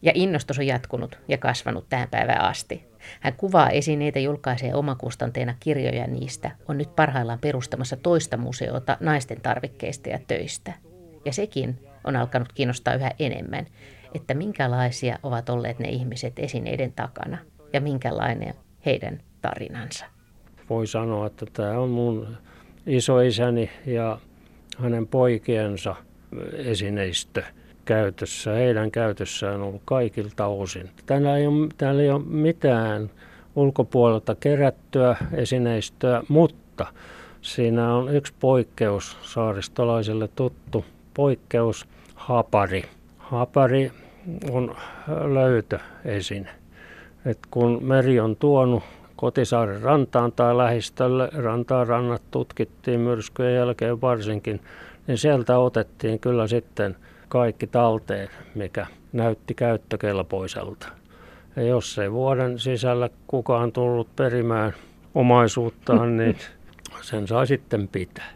Ja 0.05 0.13
innostus 0.15 0.59
on 0.59 0.67
jatkunut 0.67 1.19
ja 1.29 1.39
kasvanut 1.39 1.89
tähän 1.89 2.09
päivään 2.09 2.45
asti. 2.45 2.85
Hän 3.21 3.35
kuvaa 3.37 3.71
esineitä, 3.71 4.19
julkaisee 4.19 4.75
omakustanteena 4.75 5.55
kirjoja 5.61 6.07
niistä, 6.07 6.51
on 6.69 6.79
nyt 6.79 6.97
parhaillaan 6.97 7.39
perustamassa 7.39 7.97
toista 7.97 8.37
museota 8.37 8.97
naisten 9.01 9.41
tarvikkeista 9.41 10.09
ja 10.09 10.19
töistä. 10.27 10.73
Ja 11.25 11.33
sekin 11.33 11.79
on 12.05 12.17
alkanut 12.17 12.53
kiinnostaa 12.53 12.95
yhä 12.95 13.11
enemmän, 13.19 13.67
että 14.15 14.35
minkälaisia 14.35 15.19
ovat 15.23 15.49
olleet 15.49 15.79
ne 15.79 15.89
ihmiset 15.89 16.39
esineiden 16.39 16.93
takana 16.93 17.39
ja 17.73 17.81
minkälainen 17.81 18.55
heidän 18.87 19.21
tarinansa. 19.43 20.05
Voi 20.71 20.87
sanoa, 20.87 21.27
että 21.27 21.47
tämä 21.53 21.79
on 21.79 21.91
mun 21.91 22.37
isoisäni 22.87 23.71
ja 23.87 24.19
hänen 24.79 25.07
poikiensa 25.07 25.97
esineistö 26.53 27.43
käytössä, 27.85 28.53
heidän 28.53 28.91
käytössään 28.91 29.63
ollut 29.63 29.83
kaikilta 29.85 30.47
osin. 30.47 30.91
Täällä 31.07 31.37
ei 31.37 31.47
ole, 31.47 31.69
täällä 31.79 32.03
ei 32.03 32.11
ole 32.11 32.23
mitään 32.27 33.11
ulkopuolelta 33.57 34.35
kerättyä 34.35 35.17
esineistöä, 35.33 36.23
mutta 36.29 36.87
siinä 37.43 37.95
on 37.95 38.15
yksi 38.15 38.33
poikkeus 38.41 39.17
saaristolaiselle 39.23 40.29
tuttu 40.37 40.85
poikkeus, 41.15 41.87
hapari. 42.15 42.85
Hapari 43.19 43.93
on 44.51 44.77
löytöesine. 45.25 46.51
Et 47.27 47.39
kun 47.51 47.79
meri 47.83 48.21
on 48.21 48.37
tuonut 48.37 48.83
Kotisaaren 49.17 49.83
rantaan 49.83 50.33
tai 50.33 50.57
lähistölle, 50.57 51.29
rantaa 51.33 51.85
rannat 51.85 52.23
tutkittiin 52.31 53.01
myrskyjen 53.01 53.55
jälkeen 53.55 54.01
varsinkin, 54.01 54.61
niin 55.07 55.19
sieltä 55.19 55.59
otettiin 55.59 56.21
kyllä 56.21 56.47
sitten 56.47 56.97
kaikki 57.29 57.67
talteen, 57.67 58.29
mikä 58.55 58.87
näytti 59.13 59.55
käyttökelpoiselta. 59.55 60.89
Ja 61.57 61.63
jos 61.63 61.99
ei 61.99 62.13
vuoden 62.13 62.59
sisällä 62.59 63.11
kukaan 63.27 63.73
tullut 63.73 64.17
perimään 64.17 64.75
omaisuuttaan, 65.15 66.17
niin 66.17 66.37
sen 67.03 67.29
sai 67.29 67.47
sitten 67.47 67.89
pitää. 67.89 68.31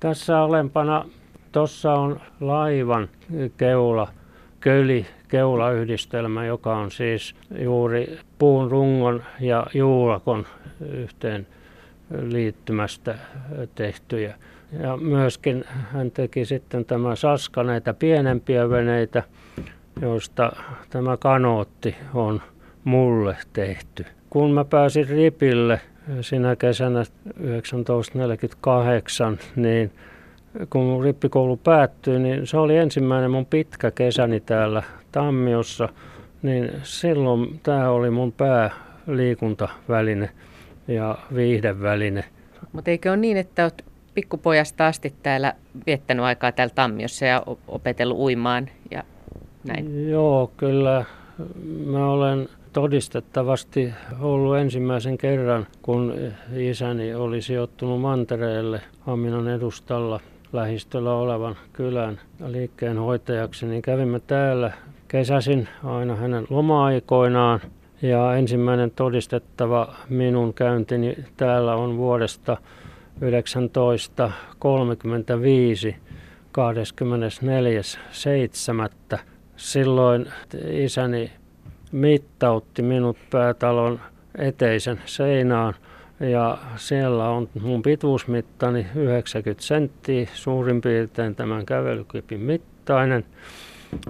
Tässä 0.00 0.40
alempana, 0.40 1.04
tuossa 1.52 1.92
on 1.92 2.20
laivan 2.40 3.08
keula, 3.56 4.08
köli 4.60 5.06
keulayhdistelmä, 5.28 6.46
joka 6.46 6.76
on 6.76 6.90
siis 6.90 7.34
juuri 7.58 8.18
puun 8.38 8.70
rungon 8.70 9.22
ja 9.40 9.66
juulakon 9.74 10.46
yhteen 10.80 11.46
liittymästä 12.22 13.18
tehtyjä. 13.74 14.34
Ja 14.72 14.96
myöskin 14.96 15.64
hän 15.68 16.10
teki 16.10 16.44
sitten 16.44 16.84
tämä 16.84 17.16
Saska 17.16 17.62
näitä 17.62 17.94
pienempiä 17.94 18.70
veneitä, 18.70 19.22
joista 20.00 20.52
tämä 20.90 21.16
kanootti 21.16 21.96
on 22.14 22.42
mulle 22.84 23.36
tehty. 23.52 24.06
Kun 24.30 24.50
mä 24.50 24.64
pääsin 24.64 25.08
ripille 25.08 25.80
sinä 26.20 26.56
kesänä 26.56 27.04
1948, 27.86 29.38
niin 29.56 29.92
kun 30.70 30.82
mun 30.82 31.04
rippikoulu 31.04 31.56
päättyi, 31.56 32.18
niin 32.18 32.46
se 32.46 32.58
oli 32.58 32.76
ensimmäinen 32.76 33.30
mun 33.30 33.46
pitkä 33.46 33.90
kesäni 33.90 34.40
täällä 34.40 34.82
Tammiossa, 35.12 35.88
niin 36.42 36.70
silloin 36.82 37.60
tämä 37.62 37.90
oli 37.90 38.10
mun 38.10 38.32
pääliikuntaväline 38.32 40.30
ja 40.88 41.18
viihdeväline. 41.34 42.24
Mutta 42.72 42.90
eikö 42.90 43.10
ole 43.10 43.16
niin, 43.16 43.36
että 43.36 43.62
olet 43.62 43.84
pikkupojasta 44.20 44.86
asti 44.86 45.14
täällä 45.22 45.54
viettänyt 45.86 46.24
aikaa 46.24 46.52
täällä 46.52 46.74
Tammiossa 46.74 47.24
ja 47.24 47.42
opetellut 47.68 48.18
uimaan 48.18 48.68
ja 48.90 49.02
näin? 49.64 50.10
Joo, 50.10 50.50
kyllä. 50.56 51.04
Mä 51.86 52.10
olen 52.10 52.48
todistettavasti 52.72 53.92
ollut 54.20 54.56
ensimmäisen 54.56 55.18
kerran, 55.18 55.66
kun 55.82 56.14
isäni 56.56 57.14
oli 57.14 57.42
sijoittunut 57.42 58.00
mantereelle 58.00 58.80
Haminan 59.00 59.48
edustalla 59.48 60.20
lähistöllä 60.52 61.14
olevan 61.14 61.56
kylän 61.72 62.20
liikkeenhoitajaksi, 62.46 63.66
niin 63.66 63.82
kävimme 63.82 64.20
täällä 64.20 64.72
kesäsin 65.08 65.68
aina 65.84 66.16
hänen 66.16 66.46
loma-aikoinaan. 66.50 67.60
Ja 68.02 68.34
ensimmäinen 68.34 68.90
todistettava 68.90 69.94
minun 70.08 70.54
käyntini 70.54 71.16
täällä 71.36 71.74
on 71.74 71.96
vuodesta 71.96 72.56
1935 73.20 75.96
24.7. 79.12 79.18
Silloin 79.56 80.26
isäni 80.70 81.32
mittautti 81.92 82.82
minut 82.82 83.16
päätalon 83.30 84.00
eteisen 84.38 85.00
seinään 85.04 85.74
ja 86.20 86.58
siellä 86.76 87.28
on 87.28 87.48
mun 87.60 87.82
pituusmittani 87.82 88.86
90 88.94 89.62
senttiä 89.62 90.28
suurin 90.34 90.80
piirtein 90.80 91.34
tämän 91.34 91.66
kävelykepin 91.66 92.40
mittainen 92.40 93.24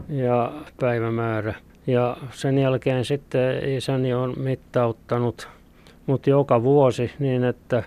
ja 0.08 0.52
päivämäärä. 0.80 1.54
Ja 1.86 2.16
sen 2.30 2.58
jälkeen 2.58 3.04
sitten 3.04 3.68
isäni 3.68 4.14
on 4.14 4.34
mittauttanut 4.36 5.48
mut 6.06 6.26
joka 6.26 6.62
vuosi 6.62 7.10
niin, 7.18 7.44
että 7.44 7.82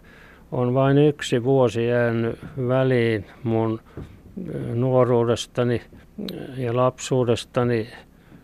on 0.53 0.73
vain 0.73 0.97
yksi 0.97 1.43
vuosi 1.43 1.87
jäänyt 1.87 2.39
väliin 2.67 3.25
mun 3.43 3.79
nuoruudestani 4.73 5.81
ja 6.57 6.75
lapsuudestani. 6.75 7.87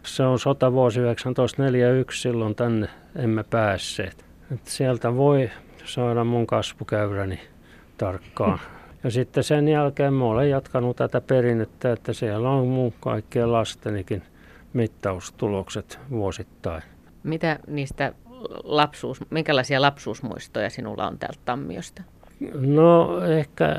Se 0.03 0.23
on 0.23 0.39
sotavuosi 0.39 0.99
1941, 0.99 2.21
silloin 2.21 2.55
tänne 2.55 2.87
emme 3.15 3.43
päässeet. 3.43 4.25
Et 4.53 4.65
sieltä 4.65 5.15
voi 5.15 5.49
saada 5.85 6.23
mun 6.23 6.47
kasvukäyräni 6.47 7.39
tarkkaan. 7.97 8.59
Ja 9.03 9.11
sitten 9.11 9.43
sen 9.43 9.67
jälkeen 9.67 10.13
mä 10.13 10.25
olen 10.25 10.49
jatkanut 10.49 10.95
tätä 10.95 11.21
perinnettä, 11.21 11.91
että 11.91 12.13
siellä 12.13 12.49
on 12.49 12.67
mun 12.67 12.93
kaikkien 12.99 13.51
lastenikin 13.51 14.23
mittaustulokset 14.73 15.99
vuosittain. 16.09 16.83
Mitä 17.23 17.59
niistä 17.67 18.13
lapsuus, 18.63 19.19
minkälaisia 19.29 19.81
lapsuusmuistoja 19.81 20.69
sinulla 20.69 21.07
on 21.07 21.19
täältä 21.19 21.39
Tammiosta? 21.45 22.03
No 22.53 23.21
ehkä 23.25 23.75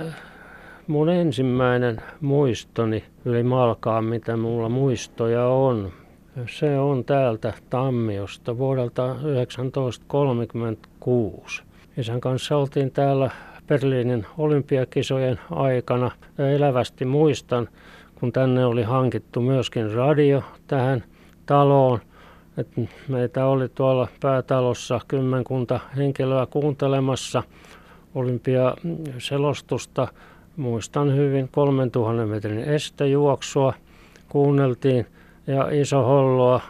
mun 0.87 1.09
ensimmäinen 1.09 2.03
muistoni 2.21 3.05
yli 3.25 3.43
malkaa, 3.43 4.03
mitä 4.03 4.37
mulla 4.37 4.69
muistoja 4.69 5.47
on. 5.47 5.93
Se 6.49 6.79
on 6.79 7.05
täältä 7.05 7.53
Tammiosta 7.71 8.59
vuodelta 8.59 9.15
1936. 9.15 11.63
Isän 11.97 12.21
kanssa 12.21 12.57
oltiin 12.57 12.91
täällä 12.91 13.31
Berliinin 13.67 14.27
olympiakisojen 14.39 15.41
aikana 15.51 16.11
ja 16.39 16.51
elävästi 16.51 17.05
muistan, 17.05 17.69
kun 18.15 18.33
tänne 18.33 18.65
oli 18.65 18.83
hankittu 18.83 19.41
myöskin 19.41 19.93
radio 19.93 20.43
tähän 20.67 21.05
taloon. 21.47 22.01
Et 22.61 22.69
meitä 23.09 23.47
oli 23.47 23.69
tuolla 23.69 24.09
päätalossa 24.21 25.01
kymmenkunta 25.09 25.81
henkilöä 25.97 26.47
kuuntelemassa 26.47 27.43
olympiaselostusta. 28.15 30.09
Muistan 30.57 31.17
hyvin 31.17 31.49
3000 31.49 32.27
metrin 32.27 32.59
estejuoksua 32.59 33.75
kuunneltiin 34.29 35.07
ja 35.47 35.69
iso 35.71 36.03
holloa 36.03 36.61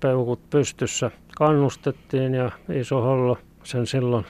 peukut 0.00 0.50
pystyssä 0.50 1.10
kannustettiin 1.36 2.34
ja 2.34 2.50
iso 2.74 3.00
hollo 3.00 3.38
sen 3.64 3.86
silloin 3.86 4.24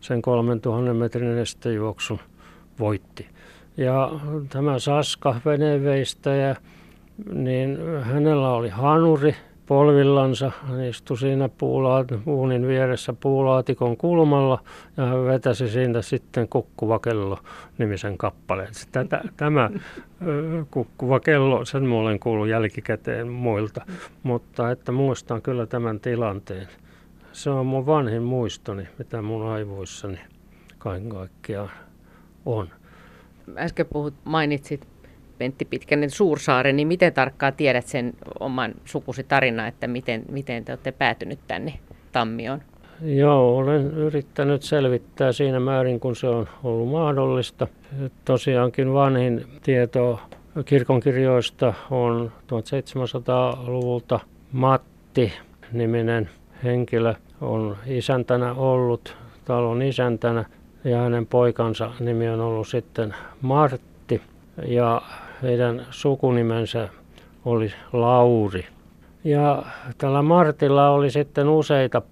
sen 0.00 0.22
3000 0.22 0.94
metrin 0.94 1.38
estejuoksun 1.38 2.18
voitti. 2.78 3.26
Ja 3.76 4.10
tämä 4.48 4.78
Saska 4.78 5.40
veneveistäjä, 5.44 6.56
niin 7.32 7.78
hänellä 8.02 8.50
oli 8.50 8.68
hanuri 8.68 9.36
polvillansa. 9.70 10.52
Hän 10.62 10.84
istui 10.84 11.18
siinä 11.18 11.48
puunin 12.24 12.68
vieressä 12.68 13.12
puulaatikon 13.12 13.96
kulmalla 13.96 14.62
ja 14.96 15.06
hän 15.06 15.24
vetäsi 15.24 15.68
siitä 15.68 16.02
sitten 16.02 16.48
Kukkuva 16.48 16.98
kello 16.98 17.38
nimisen 17.78 18.18
kappaleen. 18.18 18.68
Tätä, 18.92 19.22
tämä 19.36 19.70
Kukkuva 20.70 21.20
kello, 21.20 21.64
sen 21.64 21.82
mä 21.84 21.94
olen 21.94 22.20
kuullut 22.20 22.48
jälkikäteen 22.48 23.28
muilta, 23.28 23.86
mutta 24.22 24.70
että 24.70 24.92
muistan 24.92 25.42
kyllä 25.42 25.66
tämän 25.66 26.00
tilanteen 26.00 26.68
Se 27.32 27.50
on 27.50 27.66
mun 27.66 27.86
vanhin 27.86 28.22
muistoni, 28.22 28.88
mitä 28.98 29.22
mun 29.22 29.46
aivoissani 29.46 30.18
kaiken 30.78 31.08
kaikkiaan 31.08 31.70
on. 32.46 32.68
Äsken 33.56 33.86
puhut, 33.86 34.14
mainitsit 34.24 34.88
Pentti 35.40 35.64
Pitkänen 35.64 36.10
Suursaaren, 36.10 36.76
niin 36.76 36.88
miten 36.88 37.12
tarkkaan 37.12 37.52
tiedät 37.52 37.86
sen 37.86 38.12
oman 38.40 38.74
sukusi 38.84 39.24
tarina, 39.24 39.66
että 39.66 39.86
miten, 39.86 40.22
miten 40.30 40.64
te 40.64 40.72
olette 40.72 40.92
päätynyt 40.92 41.38
tänne 41.48 41.72
Tammioon? 42.12 42.62
Joo, 43.02 43.56
olen 43.56 43.86
yrittänyt 43.86 44.62
selvittää 44.62 45.32
siinä 45.32 45.60
määrin, 45.60 46.00
kun 46.00 46.16
se 46.16 46.26
on 46.26 46.48
ollut 46.64 46.88
mahdollista. 46.90 47.66
Tosiaankin 48.24 48.92
vanhin 48.92 49.44
tieto 49.62 50.20
kirkonkirjoista 50.64 51.74
on 51.90 52.32
1700-luvulta 52.42 54.20
Matti 54.52 55.32
niminen 55.72 56.30
henkilö 56.64 57.14
on 57.40 57.76
isäntänä 57.86 58.54
ollut, 58.54 59.16
talon 59.44 59.82
isäntänä 59.82 60.44
ja 60.84 60.98
hänen 60.98 61.26
poikansa 61.26 61.90
nimi 62.00 62.28
on 62.28 62.40
ollut 62.40 62.68
sitten 62.68 63.14
Martti 63.42 64.22
ja 64.66 65.02
heidän 65.42 65.86
sukunimensä 65.90 66.88
oli 67.44 67.72
Lauri. 67.92 68.66
Ja 69.24 69.62
tällä 69.98 70.22
Martilla 70.22 70.90
oli 70.90 71.10
sitten 71.10 71.48
useita 71.48 72.02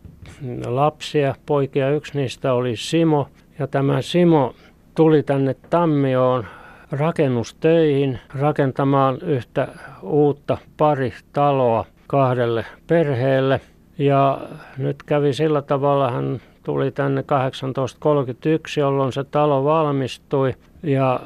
lapsia, 0.67 1.35
poikia. 1.47 1.91
Yksi 1.91 2.19
niistä 2.19 2.53
oli 2.53 2.77
Simo. 2.77 3.29
Ja 3.59 3.67
tämä 3.67 4.03
Simo 4.03 4.55
tuli 4.95 5.23
tänne 5.23 5.57
Tammioon 5.71 6.45
rakennustöihin 6.91 8.19
rakentamaan 8.35 9.19
yhtä 9.23 9.69
uutta 10.03 10.59
pari 10.77 11.13
taloa 11.33 11.85
kahdelle 12.07 12.65
perheelle. 12.87 13.61
Ja 13.99 14.41
nyt 14.79 15.03
kävi 15.03 15.33
sillä 15.33 15.63
tavalla, 15.63 16.11
hän 16.11 16.41
tuli 16.63 16.91
tänne 16.91 17.23
1831, 17.23 18.81
jolloin 18.81 19.13
se 19.13 19.25
talo 19.25 19.65
valmistui. 19.65 20.55
Ja 20.83 21.21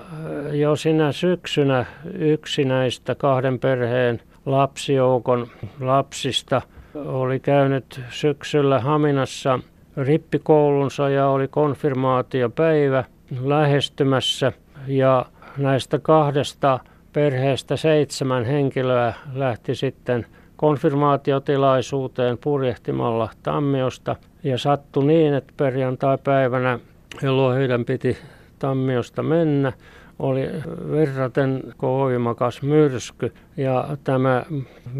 jo 0.52 0.76
sinä 0.76 1.12
syksynä 1.12 1.84
yksi 2.14 2.64
näistä 2.64 3.14
kahden 3.14 3.58
perheen 3.58 4.20
lapsijoukon 4.46 5.46
lapsista 5.80 6.62
oli 6.94 7.40
käynyt 7.40 8.00
syksyllä 8.10 8.80
Haminassa 8.80 9.58
rippikoulunsa 9.96 11.08
ja 11.08 11.28
oli 11.28 11.48
konfirmaatiopäivä 11.48 13.04
lähestymässä. 13.40 14.52
Ja 14.86 15.26
näistä 15.58 15.98
kahdesta 15.98 16.80
perheestä 17.12 17.76
seitsemän 17.76 18.44
henkilöä 18.44 19.14
lähti 19.34 19.74
sitten 19.74 20.26
konfirmaatiotilaisuuteen 20.56 22.38
purjehtimalla 22.38 23.28
Tammiosta. 23.42 24.16
Ja 24.42 24.58
sattui 24.58 25.04
niin, 25.04 25.34
että 25.34 25.52
perjantai-päivänä, 25.56 26.78
jolloin 27.22 27.58
heidän 27.58 27.84
piti 27.84 28.18
Tammiosta 28.62 29.22
mennä, 29.22 29.72
oli 30.18 30.48
verraten 30.90 31.62
voimakas 31.82 32.62
myrsky 32.62 33.34
ja 33.56 33.96
tämä 34.04 34.42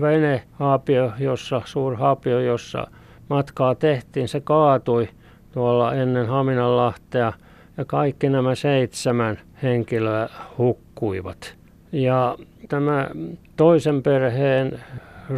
venehaapio, 0.01 1.13
jossa, 1.19 1.63
suurhaapio, 1.65 2.41
jossa 2.41 2.87
matkaa 3.29 3.75
tehtiin, 3.75 4.29
se 4.29 4.41
kaatui 4.41 5.09
tuolla 5.53 5.95
ennen 5.95 6.27
Haminanlahtea 6.27 7.33
ja 7.77 7.85
kaikki 7.85 8.29
nämä 8.29 8.55
seitsemän 8.55 9.39
henkilöä 9.63 10.29
hukkuivat. 10.59 11.55
Ja 11.93 12.37
tämä 12.69 13.11
toisen 13.57 14.03
perheen 14.03 14.81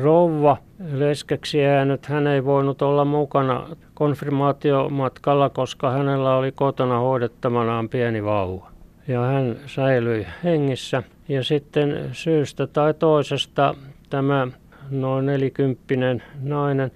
rouva 0.02 0.56
leskeksi 0.92 1.58
jäänyt, 1.58 2.06
hän 2.06 2.26
ei 2.26 2.44
voinut 2.44 2.82
olla 2.82 3.04
mukana 3.04 3.66
konfirmaatiomatkalla, 3.94 5.50
koska 5.50 5.90
hänellä 5.90 6.36
oli 6.36 6.52
kotona 6.52 6.98
hoidettavanaan 6.98 7.88
pieni 7.88 8.24
vauva 8.24 8.74
ja 9.08 9.20
hän 9.20 9.56
säilyi 9.66 10.26
hengissä. 10.44 11.02
Ja 11.28 11.44
sitten 11.44 12.10
syystä 12.12 12.66
tai 12.66 12.94
toisesta 12.94 13.74
tämä 14.10 14.48
noin 14.90 15.26
nelikymppinen 15.26 16.22
nainen, 16.42 16.92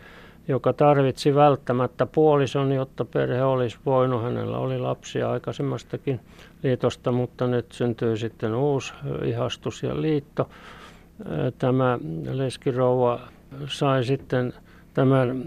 joka 0.48 0.72
tarvitsi 0.72 1.34
välttämättä 1.34 2.06
puolison, 2.06 2.72
jotta 2.72 3.04
perhe 3.04 3.42
olisi 3.42 3.78
voinut. 3.86 4.22
Hänellä 4.22 4.58
oli 4.58 4.78
lapsia 4.78 5.30
aikaisemmastakin 5.30 6.20
liitosta, 6.62 7.12
mutta 7.12 7.46
nyt 7.46 7.72
syntyi 7.72 8.16
sitten 8.16 8.54
uusi 8.54 8.94
ihastus 9.24 9.82
ja 9.82 10.00
liitto. 10.00 10.48
Tämä 11.58 11.98
leskirouva 12.32 13.20
sai 13.68 14.04
sitten 14.04 14.52
tämän 14.94 15.44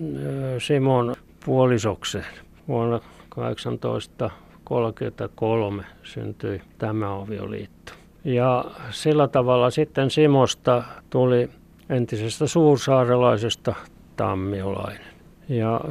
Simon 0.59 1.15
puolisokseen 1.45 2.25
vuonna 2.67 2.99
18 3.29 4.29
1933 4.71 5.83
syntyi 6.03 6.61
tämä 6.77 7.21
avioliitto. 7.21 7.91
Ja 8.23 8.65
sillä 8.91 9.27
tavalla 9.27 9.69
sitten 9.69 10.09
Simosta 10.09 10.83
tuli 11.09 11.49
entisestä 11.89 12.47
suursaarelaisesta 12.47 13.75
tammiolainen. 14.15 15.13
Ja 15.49 15.81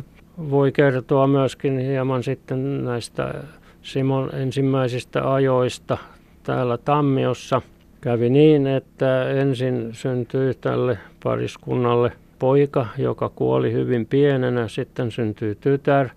voi 0.51 0.73
kertoa 0.73 1.27
myöskin 1.27 1.79
hieman 1.79 2.23
sitten 2.23 2.85
näistä 2.85 3.35
Simon 3.83 4.35
ensimmäisistä 4.35 5.33
ajoista 5.33 5.99
täällä 6.43 6.79
Tammiossa. 6.79 7.63
Kävi 8.01 8.31
niin, 8.31 8.67
että 8.67 9.31
ensin 9.31 9.89
syntyi 9.93 10.55
tälle 10.61 10.99
pariskunnalle 11.23 12.13
poika, 12.39 12.87
joka 12.99 13.29
kuoli 13.29 13.73
hyvin 13.73 14.07
pienenä. 14.07 14.69
Sitten 14.69 15.11
syntyi 15.11 15.55
tytär, 15.55 16.09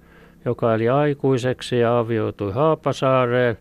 joka 0.45 0.75
eli 0.75 0.89
aikuiseksi 0.89 1.79
ja 1.79 1.99
avioitui 1.99 2.51
Haapasaareen. 2.51 3.57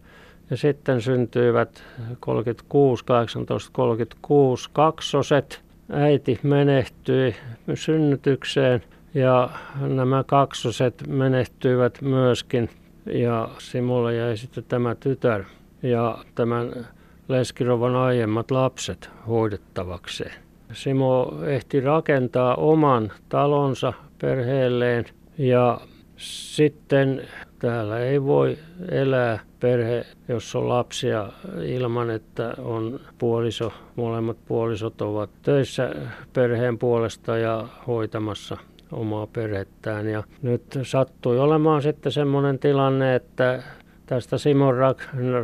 Ja 0.50 0.56
sitten 0.56 1.00
syntyivät 1.00 1.84
36, 2.20 3.04
1836 3.04 4.70
kaksoset. 4.72 5.62
Äiti 5.92 6.40
menehtyi 6.42 7.34
synnytykseen 7.74 8.82
ja 9.14 9.50
nämä 9.80 10.24
kaksoset 10.26 11.02
menehtyivät 11.08 12.02
myöskin. 12.02 12.70
Ja 13.06 13.48
Simulle 13.58 14.14
jäi 14.14 14.36
sitten 14.36 14.64
tämä 14.68 14.94
tytär 14.94 15.44
ja 15.82 16.18
tämän 16.34 16.86
Leskirovan 17.32 17.96
aiemmat 17.96 18.50
lapset 18.50 19.10
hoidettavakseen. 19.28 20.32
Simo 20.72 21.32
ehti 21.46 21.80
rakentaa 21.80 22.54
oman 22.54 23.12
talonsa 23.28 23.92
perheelleen 24.20 25.04
ja 25.38 25.80
sitten 26.16 27.22
täällä 27.58 27.98
ei 27.98 28.22
voi 28.22 28.58
elää 28.90 29.38
perhe, 29.60 30.06
jos 30.28 30.56
on 30.56 30.68
lapsia 30.68 31.28
ilman, 31.64 32.10
että 32.10 32.54
on 32.58 33.00
puoliso. 33.18 33.72
Molemmat 33.96 34.36
puolisot 34.46 35.02
ovat 35.02 35.30
töissä 35.42 35.94
perheen 36.32 36.78
puolesta 36.78 37.36
ja 37.38 37.68
hoitamassa 37.86 38.56
omaa 38.92 39.26
perhettään. 39.26 40.08
Ja 40.08 40.22
nyt 40.42 40.78
sattui 40.82 41.38
olemaan 41.38 41.82
sitten 41.82 42.12
semmoinen 42.12 42.58
tilanne, 42.58 43.14
että 43.14 43.62
tästä 44.06 44.38
Simon 44.38 44.74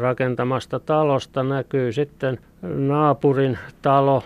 rakentamasta 0.00 0.80
talosta 0.80 1.42
näkyy 1.42 1.92
sitten 1.92 2.38
naapurin 2.62 3.58
talo 3.82 4.22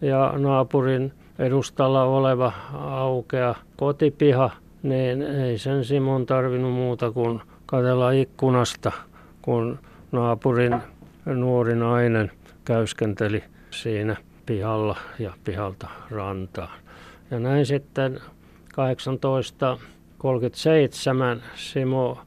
ja 0.00 0.34
naapurin 0.38 1.12
edustalla 1.38 2.02
oleva 2.02 2.52
aukea 2.72 3.54
kotipiha– 3.76 4.50
niin 4.82 5.22
ei 5.22 5.58
sen 5.58 5.84
Simon 5.84 6.26
tarvinnut 6.26 6.72
muuta 6.72 7.10
kuin 7.10 7.40
katella 7.66 8.10
ikkunasta, 8.10 8.92
kun 9.42 9.78
naapurin 10.12 10.76
nuori 11.26 11.76
nainen 11.76 12.30
käyskenteli 12.64 13.44
siinä 13.70 14.16
pihalla 14.46 14.96
ja 15.18 15.32
pihalta 15.44 15.88
rantaan. 16.10 16.78
Ja 17.30 17.38
näin 17.38 17.66
sitten 17.66 18.20
1837 18.74 21.42
Simo 21.54 22.18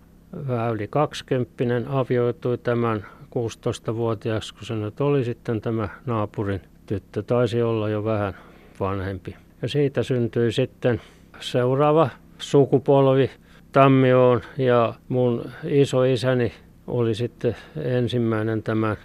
Väyli 0.48 0.88
20 0.88 2.00
avioitui 2.00 2.58
tämän 2.58 3.06
16-vuotiaaksi, 3.24 4.54
kun 4.54 4.66
se 4.66 4.76
nyt 4.76 5.02
oli 5.02 5.24
sitten 5.24 5.62
tämä 5.62 5.90
naapurin 6.06 6.62
tyttö. 6.86 7.24
Taisi 7.24 7.62
olla 7.62 7.90
jo 7.90 8.04
vähän 8.04 8.36
vanhempi. 8.80 9.36
Ja 9.62 9.68
siitä 9.68 10.04
syntyi 10.04 10.52
sitten 10.52 11.02
seuraava 11.40 12.10
sukupolvi 12.38 13.30
Tammioon 13.72 14.42
ja 14.58 14.94
mun 15.10 15.52
isoisäni 15.64 16.52
oli 16.88 17.16
sitten 17.16 17.56
ensimmäinen 17.78 18.64
tämän 18.64 18.98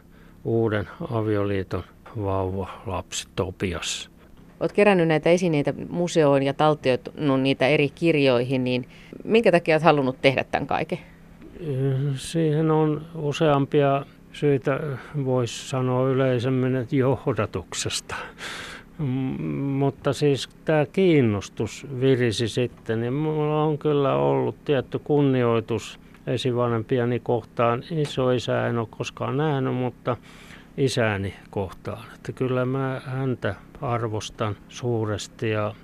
uuden 0.44 0.88
avioliiton 1.10 1.82
vauva 2.22 2.82
lapsi 2.86 3.28
Topias. 3.36 4.10
Olet 4.60 4.72
kerännyt 4.72 5.08
näitä 5.08 5.30
esineitä 5.30 5.74
museoon 5.88 6.42
ja 6.42 6.54
taltioinut 6.54 7.40
niitä 7.40 7.68
eri 7.68 7.88
kirjoihin, 7.88 8.64
niin 8.64 8.88
minkä 9.24 9.52
takia 9.52 9.74
olet 9.74 9.82
halunnut 9.82 10.16
tehdä 10.22 10.44
tämän 10.44 10.66
kaiken? 10.66 10.98
Siihen 12.16 12.70
on 12.70 13.06
useampia 13.14 14.04
syitä, 14.32 14.80
voisi 15.24 15.68
sanoa 15.68 16.08
yleisemmin, 16.08 16.76
että 16.76 16.96
johdatuksesta. 16.96 18.14
mutta 19.78 20.12
siis 20.12 20.48
tämä 20.64 20.86
kiinnostus 20.86 21.86
virisi 22.00 22.48
sitten. 22.48 23.04
Ja 23.04 23.10
mulla 23.10 23.62
on 23.62 23.78
kyllä 23.78 24.14
ollut 24.14 24.64
tietty 24.64 24.98
kunnioitus 24.98 26.00
esivanhempiani 26.26 27.20
kohtaan. 27.20 27.84
Isoisää 27.90 28.68
en 28.68 28.78
ole 28.78 28.88
koskaan 28.90 29.36
nähnyt, 29.36 29.74
mutta 29.74 30.16
isäni 30.76 31.34
kohtaan. 31.50 32.04
Että 32.14 32.32
kyllä 32.32 32.66
mä 32.66 33.00
häntä 33.04 33.54
arvostan 33.82 34.56
suuresti 34.68 35.50
ja 35.50 35.74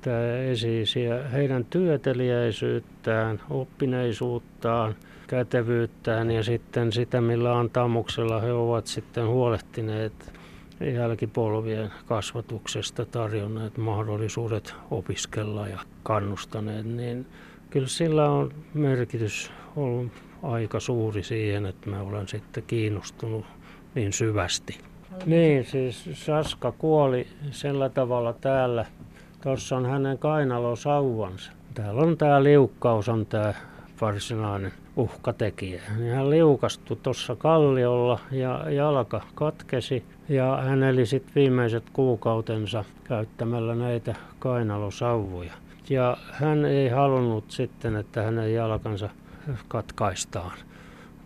tämä 0.00 0.36
esi 0.36 0.84
heidän 1.32 1.64
työteliäisyyttään, 1.64 3.40
oppineisuuttaan, 3.50 4.94
kätevyyttään 5.26 6.30
ja 6.30 6.42
sitten 6.42 6.92
sitä, 6.92 7.20
millä 7.20 7.58
antamuksella 7.58 8.40
he 8.40 8.52
ovat 8.52 8.86
sitten 8.86 9.26
huolehtineet 9.26 10.32
jälkipolvien 10.80 11.92
kasvatuksesta 12.06 13.06
tarjonneet 13.06 13.76
mahdollisuudet 13.76 14.74
opiskella 14.90 15.68
ja 15.68 15.78
kannustaneet, 16.02 16.86
niin 16.86 17.26
kyllä 17.70 17.88
sillä 17.88 18.30
on 18.30 18.52
merkitys 18.74 19.50
ollut 19.76 20.12
aika 20.42 20.80
suuri 20.80 21.22
siihen, 21.22 21.66
että 21.66 21.90
mä 21.90 22.00
olen 22.00 22.28
sitten 22.28 22.62
kiinnostunut 22.66 23.46
niin 23.94 24.12
syvästi. 24.12 24.78
Niin, 25.26 25.64
siis 25.64 26.08
Saska 26.12 26.72
kuoli 26.72 27.26
sillä 27.50 27.88
tavalla 27.88 28.32
täällä. 28.32 28.86
Tuossa 29.42 29.76
on 29.76 29.86
hänen 29.86 30.18
kainalosauvansa. 30.18 31.52
Täällä 31.74 32.02
on 32.02 32.16
tämä 32.16 32.42
liukkaus, 32.42 33.08
on 33.08 33.26
tämä 33.26 33.54
varsinainen 34.00 34.72
uhkatekijä. 34.96 35.82
Niin 35.98 36.14
hän 36.14 36.30
liukastui 36.30 36.96
tuossa 37.02 37.36
kalliolla 37.36 38.20
ja 38.30 38.70
jalka 38.70 39.20
katkesi 39.34 40.04
ja 40.28 40.58
hän 40.62 40.82
eli 40.82 41.06
sitten 41.06 41.34
viimeiset 41.34 41.84
kuukautensa 41.92 42.84
käyttämällä 43.04 43.74
näitä 43.74 44.14
kainalosauvoja. 44.38 45.52
Ja 45.90 46.16
hän 46.32 46.64
ei 46.64 46.88
halunnut 46.88 47.50
sitten, 47.50 47.96
että 47.96 48.22
hänen 48.22 48.54
jalkansa 48.54 49.08
katkaistaan. 49.68 50.58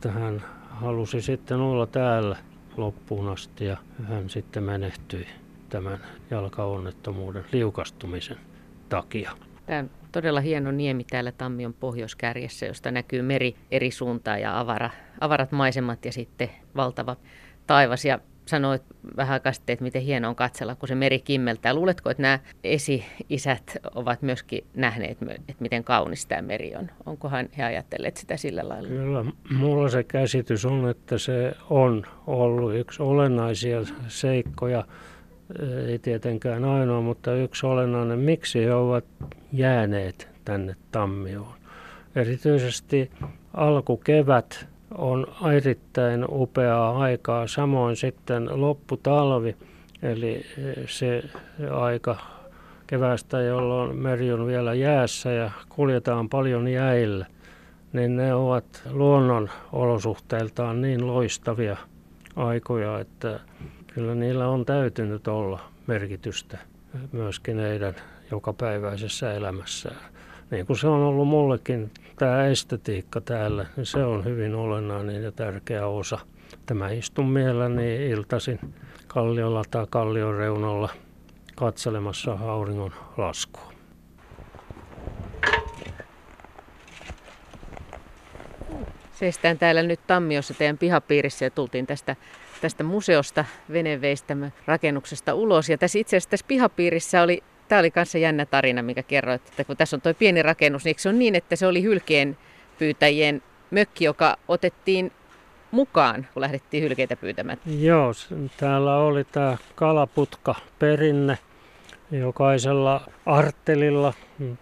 Hän 0.09 0.43
halusi 0.71 1.23
sitten 1.23 1.61
olla 1.61 1.87
täällä 1.87 2.37
loppuun 2.77 3.29
asti 3.29 3.65
ja 3.65 3.77
hän 4.09 4.31
sitten 4.31 4.63
menehtyi 4.63 5.27
tämän 5.73 5.99
jalkaonnettomuuden 6.31 7.45
liukastumisen 7.53 8.37
takia. 8.89 9.31
Tämä 9.67 9.79
on 9.79 9.91
todella 10.13 10.41
hieno 10.41 10.71
niemi 10.71 11.05
täällä 11.05 11.33
Tammion 11.33 11.75
pohjoiskärjessä, 11.75 12.67
josta 12.67 12.91
näkyy 12.91 13.23
meri 13.23 13.57
eri 13.71 13.91
suuntaan 13.91 14.41
ja 14.41 14.61
avara, 14.61 14.91
avarat 15.21 15.53
maisemat 15.53 16.05
ja 16.05 16.13
sitten 16.13 16.51
valtava 16.77 17.17
taivas. 17.67 18.05
Ja 18.05 18.19
sanoit 18.47 18.83
vähän 19.17 19.33
aikaa 19.33 19.53
sitten, 19.53 19.73
että 19.73 19.83
miten 19.83 20.03
hienoa 20.03 20.29
on 20.29 20.37
katsella, 20.37 20.75
kun 20.75 20.89
se 20.89 20.95
meri 20.95 21.19
kimmeltää. 21.19 21.75
Luuletko, 21.75 22.11
että 22.11 22.23
nämä 22.23 22.39
esi-isät 22.65 23.77
ovat 23.95 24.23
myöskin 24.23 24.65
nähneet, 24.75 25.19
että 25.23 25.55
miten 25.63 25.85
kaunis 25.85 26.27
tämä 26.27 26.43
meri 26.43 26.77
on? 26.77 26.91
Onkohan 27.07 27.49
he 27.59 27.65
ajatelleet 27.65 28.17
sitä 28.17 28.37
sillä 28.37 28.69
lailla? 28.69 28.89
Kyllä, 28.89 29.25
mulla 29.51 29.89
se 29.89 30.05
käsitys 30.05 30.67
on, 30.67 30.91
että 30.91 31.19
se 31.19 31.55
on 31.71 32.05
ollut 32.27 32.75
yksi 32.75 33.03
olennaisia 33.03 33.81
seikkoja. 34.09 34.85
Ei 35.87 35.99
tietenkään 35.99 36.65
ainoa, 36.65 37.01
mutta 37.01 37.35
yksi 37.35 37.67
olennainen, 37.67 38.19
miksi 38.19 38.65
he 38.65 38.75
ovat 38.75 39.05
jääneet 39.53 40.29
tänne 40.45 40.77
Tammioon. 40.93 41.55
Erityisesti 42.17 43.11
alkukevät 43.55 44.67
on 44.95 45.27
erittäin 45.53 46.25
upeaa 46.29 46.99
aikaa. 46.99 47.47
Samoin 47.47 47.97
sitten 47.97 48.61
lopputalvi, 48.61 49.57
eli 50.03 50.47
se 50.87 51.23
aika 51.71 52.17
kevästä, 52.87 53.41
jolloin 53.41 53.97
meri 53.97 54.33
on 54.33 54.47
vielä 54.47 54.75
jäässä 54.75 55.33
ja 55.33 55.51
kuljetaan 55.69 56.29
paljon 56.29 56.69
jäillä, 56.69 57.27
niin 57.93 58.17
ne 58.17 58.35
ovat 58.35 58.83
luonnon 58.91 59.51
olosuhteiltaan 59.73 60.83
niin 60.83 61.07
loistavia 61.07 61.77
aikoja, 62.37 63.01
että 63.01 63.41
kyllä 63.95 64.15
niillä 64.15 64.49
on 64.49 64.65
täytynyt 64.65 65.29
olla 65.29 65.61
merkitystä 65.87 66.59
myöskin 67.13 67.59
heidän 67.59 67.95
jokapäiväisessä 68.31 69.33
elämässään 69.33 70.13
niin 70.53 70.67
kuin 70.67 70.77
se 70.77 70.89
on 70.89 71.03
ollut 71.03 71.29
mullekin, 71.29 71.91
tämä 72.19 72.47
estetiikka 72.47 73.21
täällä, 73.21 73.67
niin 73.77 73.87
se 73.87 74.05
on 74.05 74.25
hyvin 74.25 74.55
olennainen 74.55 75.23
ja 75.23 75.33
tärkeä 75.33 75.87
osa. 75.87 76.19
Tämä 76.67 76.91
istun 76.91 77.29
mielelläni 77.29 78.09
iltasin 78.11 78.61
kalliolla 79.07 79.63
tai 79.71 79.87
kallion 79.91 80.37
reunalla 80.37 80.89
katselemassa 81.55 82.33
auringon 82.33 82.93
laskua. 83.17 83.73
Seistään 89.13 89.59
täällä 89.59 89.83
nyt 89.83 90.01
Tammiossa 90.07 90.55
teidän 90.55 90.79
pihapiirissä 90.79 91.45
ja 91.45 91.51
tultiin 91.51 91.87
tästä, 91.87 92.17
tästä 92.63 92.85
museosta 92.85 93.45
veneveistämö 93.73 94.51
rakennuksesta 94.67 95.35
ulos. 95.35 95.69
Ja 95.69 95.79
tässä 95.79 95.99
itse 95.99 96.17
asiassa 96.17 96.31
tässä 96.31 96.47
pihapiirissä 96.49 97.23
oli 97.23 97.43
Tämä 97.69 97.81
oli 97.81 97.91
kanssa 97.91 98.19
jännä 98.19 98.47
tarina, 98.47 98.83
mikä 98.83 99.03
kerroit, 99.03 99.43
että 99.49 99.65
kun 99.65 99.77
tässä 99.77 99.97
on 99.97 100.01
tuo 100.01 100.15
pieni 100.15 100.43
rakennus, 100.43 100.85
niin 100.85 100.97
se 100.99 101.09
on 101.09 101.19
niin, 101.19 101.35
että 101.35 101.57
se 101.57 101.67
oli 101.67 101.83
hylkeen 101.83 102.39
pyytäjien 102.79 103.43
mökki, 103.71 104.05
joka 104.05 104.37
otettiin 104.49 105.13
mukaan, 105.71 106.27
kun 106.33 106.41
lähdettiin 106.41 106.83
hylkeitä 106.83 107.17
pyytämään? 107.17 107.59
Joo, 107.79 108.13
täällä 108.57 108.97
oli 108.97 109.25
tämä 109.25 109.57
kalaputka 109.75 110.55
perinne 110.79 111.39
jokaisella 112.11 113.01
arttelilla. 113.27 114.13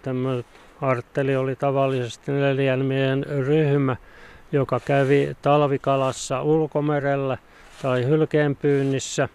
Tämä 0.03 0.29
artteli 0.81 1.37
oli 1.37 1.57
tavallisesti 1.57 2.33
neljän 2.33 2.85
miehen 2.85 3.27
ryhmä, 3.27 3.97
joka 4.53 4.81
kävi 4.81 5.37
talvikalassa 5.43 6.43
ulkomerellä 6.43 7.39
tai 7.83 8.05
hylkeenpyynnissä, 8.07 9.29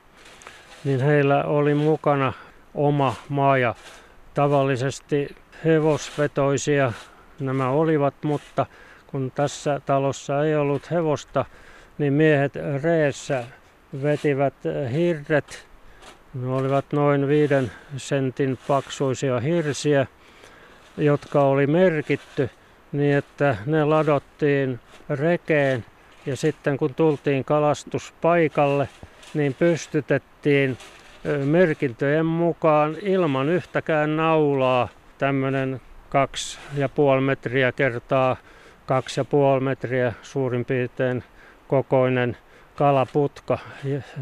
niin 0.84 0.99
heillä 0.99 1.43
oli 1.43 1.73
mukana 1.73 2.34
oma 2.73 3.15
maja. 3.29 3.75
Tavallisesti 4.34 5.36
hevosvetoisia 5.65 6.93
nämä 7.39 7.69
olivat, 7.69 8.13
mutta 8.23 8.65
kun 9.08 9.31
tässä 9.36 9.81
talossa 9.86 10.45
ei 10.45 10.55
ollut 10.55 10.91
hevosta, 10.91 11.45
niin 11.97 12.13
miehet 12.13 12.53
reessä 12.84 13.43
vetivät 14.03 14.53
hirret. 14.93 15.67
Ne 16.34 16.47
olivat 16.47 16.86
noin 16.93 17.27
viiden 17.27 17.71
sentin 17.97 18.58
paksuisia 18.67 19.39
hirsiä, 19.39 20.08
jotka 20.97 21.41
oli 21.41 21.67
merkitty 21.67 22.49
niin, 22.91 23.15
että 23.15 23.55
ne 23.65 23.84
ladottiin 23.84 24.79
rekeen 25.10 25.86
ja 26.26 26.36
sitten 26.36 26.78
kun 26.78 26.94
tultiin 26.94 27.46
kalastuspaikalle, 27.46 28.90
niin 29.34 29.54
pystytettiin 29.54 30.78
merkintöjen 31.46 32.26
mukaan 32.26 32.96
ilman 33.02 33.50
yhtäkään 33.50 34.18
naulaa 34.18 34.88
tämmöinen 35.18 35.82
kaksi 36.10 36.60
ja 36.78 36.90
puoli 36.90 37.22
metriä 37.22 37.72
kertaa 37.72 38.38
kaksi 38.86 39.20
ja 39.20 39.26
puoli 39.26 39.62
metriä 39.62 40.14
suurin 40.22 40.66
piirtein 40.66 41.24
kokoinen 41.68 42.38
kalaputka 42.76 43.58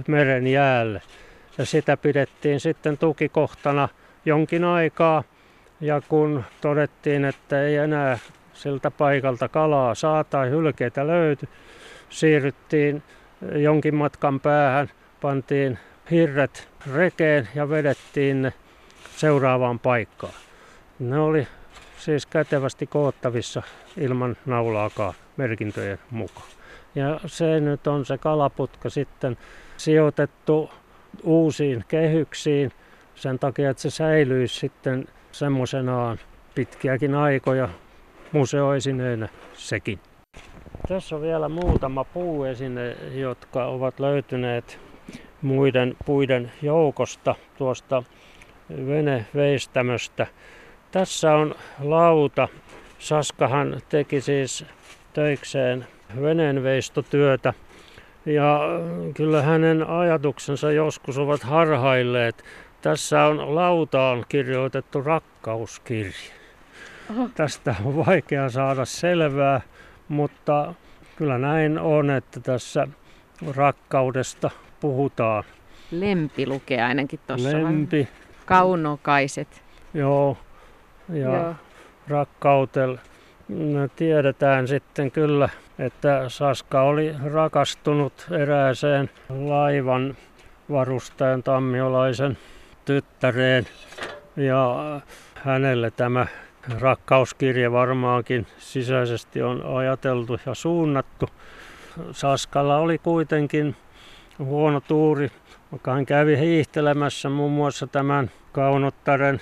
meren 0.07 0.47
jäälle. 0.47 1.01
Ja 1.57 1.65
sitä 1.65 1.97
pidettiin 1.97 2.59
sitten 2.59 2.97
tukikohtana 2.97 3.89
jonkin 4.25 4.63
aikaa. 4.63 5.23
Ja 5.81 6.01
kun 6.01 6.43
todettiin, 6.61 7.25
että 7.25 7.63
ei 7.63 7.75
enää 7.75 8.19
siltä 8.53 8.91
paikalta 8.91 9.47
kalaa 9.47 9.95
saa 9.95 10.23
tai 10.23 10.49
hylkeitä 10.49 11.07
löyty, 11.07 11.47
siirryttiin 12.13 13.03
jonkin 13.55 13.95
matkan 13.95 14.39
päähän, 14.39 14.89
pantiin 15.21 15.79
hirret 16.11 16.69
rekeen 16.93 17.49
ja 17.55 17.69
vedettiin 17.69 18.41
ne 18.41 18.53
seuraavaan 19.15 19.79
paikkaan. 19.79 20.33
Ne 20.99 21.19
oli 21.19 21.47
siis 21.97 22.25
kätevästi 22.25 22.87
koottavissa 22.87 23.61
ilman 23.97 24.37
naulaakaan 24.45 25.13
merkintöjen 25.37 25.99
mukaan. 26.11 26.47
Ja 26.95 27.19
se 27.25 27.59
nyt 27.59 27.87
on 27.87 28.05
se 28.05 28.17
kalaputka 28.17 28.89
sitten 28.89 29.37
sijoitettu 29.77 30.69
uusiin 31.23 31.83
kehyksiin 31.87 32.71
sen 33.15 33.39
takia, 33.39 33.69
että 33.69 33.81
se 33.81 33.89
säilyisi 33.89 34.59
sitten 34.59 35.07
semmoisenaan 35.31 36.19
pitkiäkin 36.55 37.15
aikoja 37.15 37.69
museoesineenä 38.31 39.29
sekin. 39.53 39.99
Tässä 40.87 41.15
on 41.15 41.21
vielä 41.21 41.49
muutama 41.49 42.03
puuesine, 42.03 42.95
jotka 43.13 43.65
ovat 43.65 43.99
löytyneet 43.99 44.79
muiden 45.41 45.95
puiden 46.05 46.51
joukosta 46.61 47.35
tuosta 47.57 48.03
veneveistämöstä. 48.69 50.27
Tässä 50.91 51.35
on 51.35 51.55
lauta. 51.79 52.47
Saskahan 52.99 53.81
teki 53.89 54.21
siis 54.21 54.65
töikseen 55.13 55.87
veneenveistotyötä 56.21 57.53
ja 58.25 58.59
kyllä 59.13 59.41
hänen 59.41 59.87
ajatuksensa 59.87 60.71
joskus 60.71 61.17
ovat 61.17 61.43
harhailleet 61.43 62.43
Tässä 62.83 63.23
on 63.23 63.55
lautaan 63.55 64.25
kirjoitettu 64.29 65.01
rakkauskirje. 65.01 66.33
Oho. 67.11 67.29
Tästä 67.35 67.75
on 67.85 68.05
vaikea 68.05 68.49
saada 68.49 68.85
selvää, 68.85 69.61
mutta 70.13 70.73
kyllä 71.15 71.37
näin 71.37 71.79
on, 71.79 72.09
että 72.09 72.39
tässä 72.39 72.87
rakkaudesta 73.55 74.49
puhutaan. 74.79 75.43
Lempi 75.91 76.47
lukee 76.47 76.83
ainakin 76.83 77.19
tuossa. 77.27 77.49
Lempi. 77.57 78.07
Kaunokaiset. 78.45 79.63
Joo. 79.93 80.37
Ja 81.09 81.17
Joo. 81.19 81.55
rakkautel 82.07 82.97
me 83.47 83.89
tiedetään 83.95 84.67
sitten 84.67 85.11
kyllä, 85.11 85.49
että 85.79 86.29
Saska 86.29 86.81
oli 86.81 87.15
rakastunut 87.25 88.27
erääseen 88.31 89.09
laivan 89.29 90.17
varustajan 90.71 91.43
tammiolaisen 91.43 92.37
tyttäreen 92.85 93.67
ja 94.35 94.75
hänelle 95.35 95.91
tämä 95.91 96.27
rakkauskirje 96.79 97.71
varmaankin 97.71 98.47
sisäisesti 98.57 99.41
on 99.41 99.77
ajateltu 99.77 100.39
ja 100.45 100.53
suunnattu. 100.53 101.29
Saskalla 102.11 102.77
oli 102.77 102.97
kuitenkin 102.97 103.75
huono 104.39 104.81
tuuri, 104.81 105.31
vaikka 105.71 105.93
hän 105.93 106.05
kävi 106.05 106.37
hiihtelemässä 106.37 107.29
muun 107.29 107.51
muassa 107.51 107.87
tämän 107.87 108.31
kaunottaren 108.51 109.41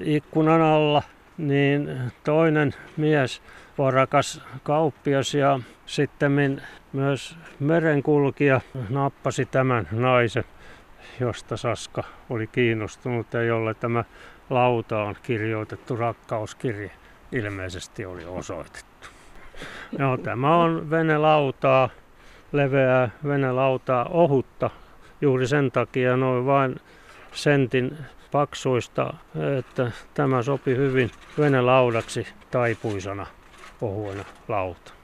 ikkunan 0.00 0.62
alla, 0.62 1.02
niin 1.38 1.98
toinen 2.24 2.74
mies, 2.96 3.42
varakas 3.78 4.42
kauppias 4.62 5.34
ja 5.34 5.60
sitten 5.86 6.62
myös 6.92 7.36
merenkulkija 7.60 8.60
nappasi 8.90 9.46
tämän 9.46 9.88
naisen, 9.92 10.44
josta 11.20 11.56
Saska 11.56 12.04
oli 12.30 12.46
kiinnostunut 12.46 13.32
ja 13.32 13.42
jolle 13.42 13.74
tämä 13.74 14.04
lautaan 14.50 15.16
kirjoitettu 15.22 15.96
rakkauskirje 15.96 16.90
ilmeisesti 17.32 18.06
oli 18.06 18.24
osoitettu. 18.24 19.08
No, 19.98 20.16
tämä 20.16 20.56
on 20.56 20.90
venelautaa, 20.90 21.88
leveää 22.52 23.10
venelautaa, 23.24 24.04
ohutta 24.10 24.70
juuri 25.20 25.46
sen 25.46 25.70
takia 25.72 26.16
noin 26.16 26.46
vain 26.46 26.76
sentin 27.32 27.98
paksuista, 28.32 29.14
että 29.58 29.90
tämä 30.14 30.42
sopi 30.42 30.76
hyvin 30.76 31.10
venelaudaksi 31.38 32.26
taipuisana 32.50 33.26
ohuena 33.80 34.24
lauta. 34.48 34.97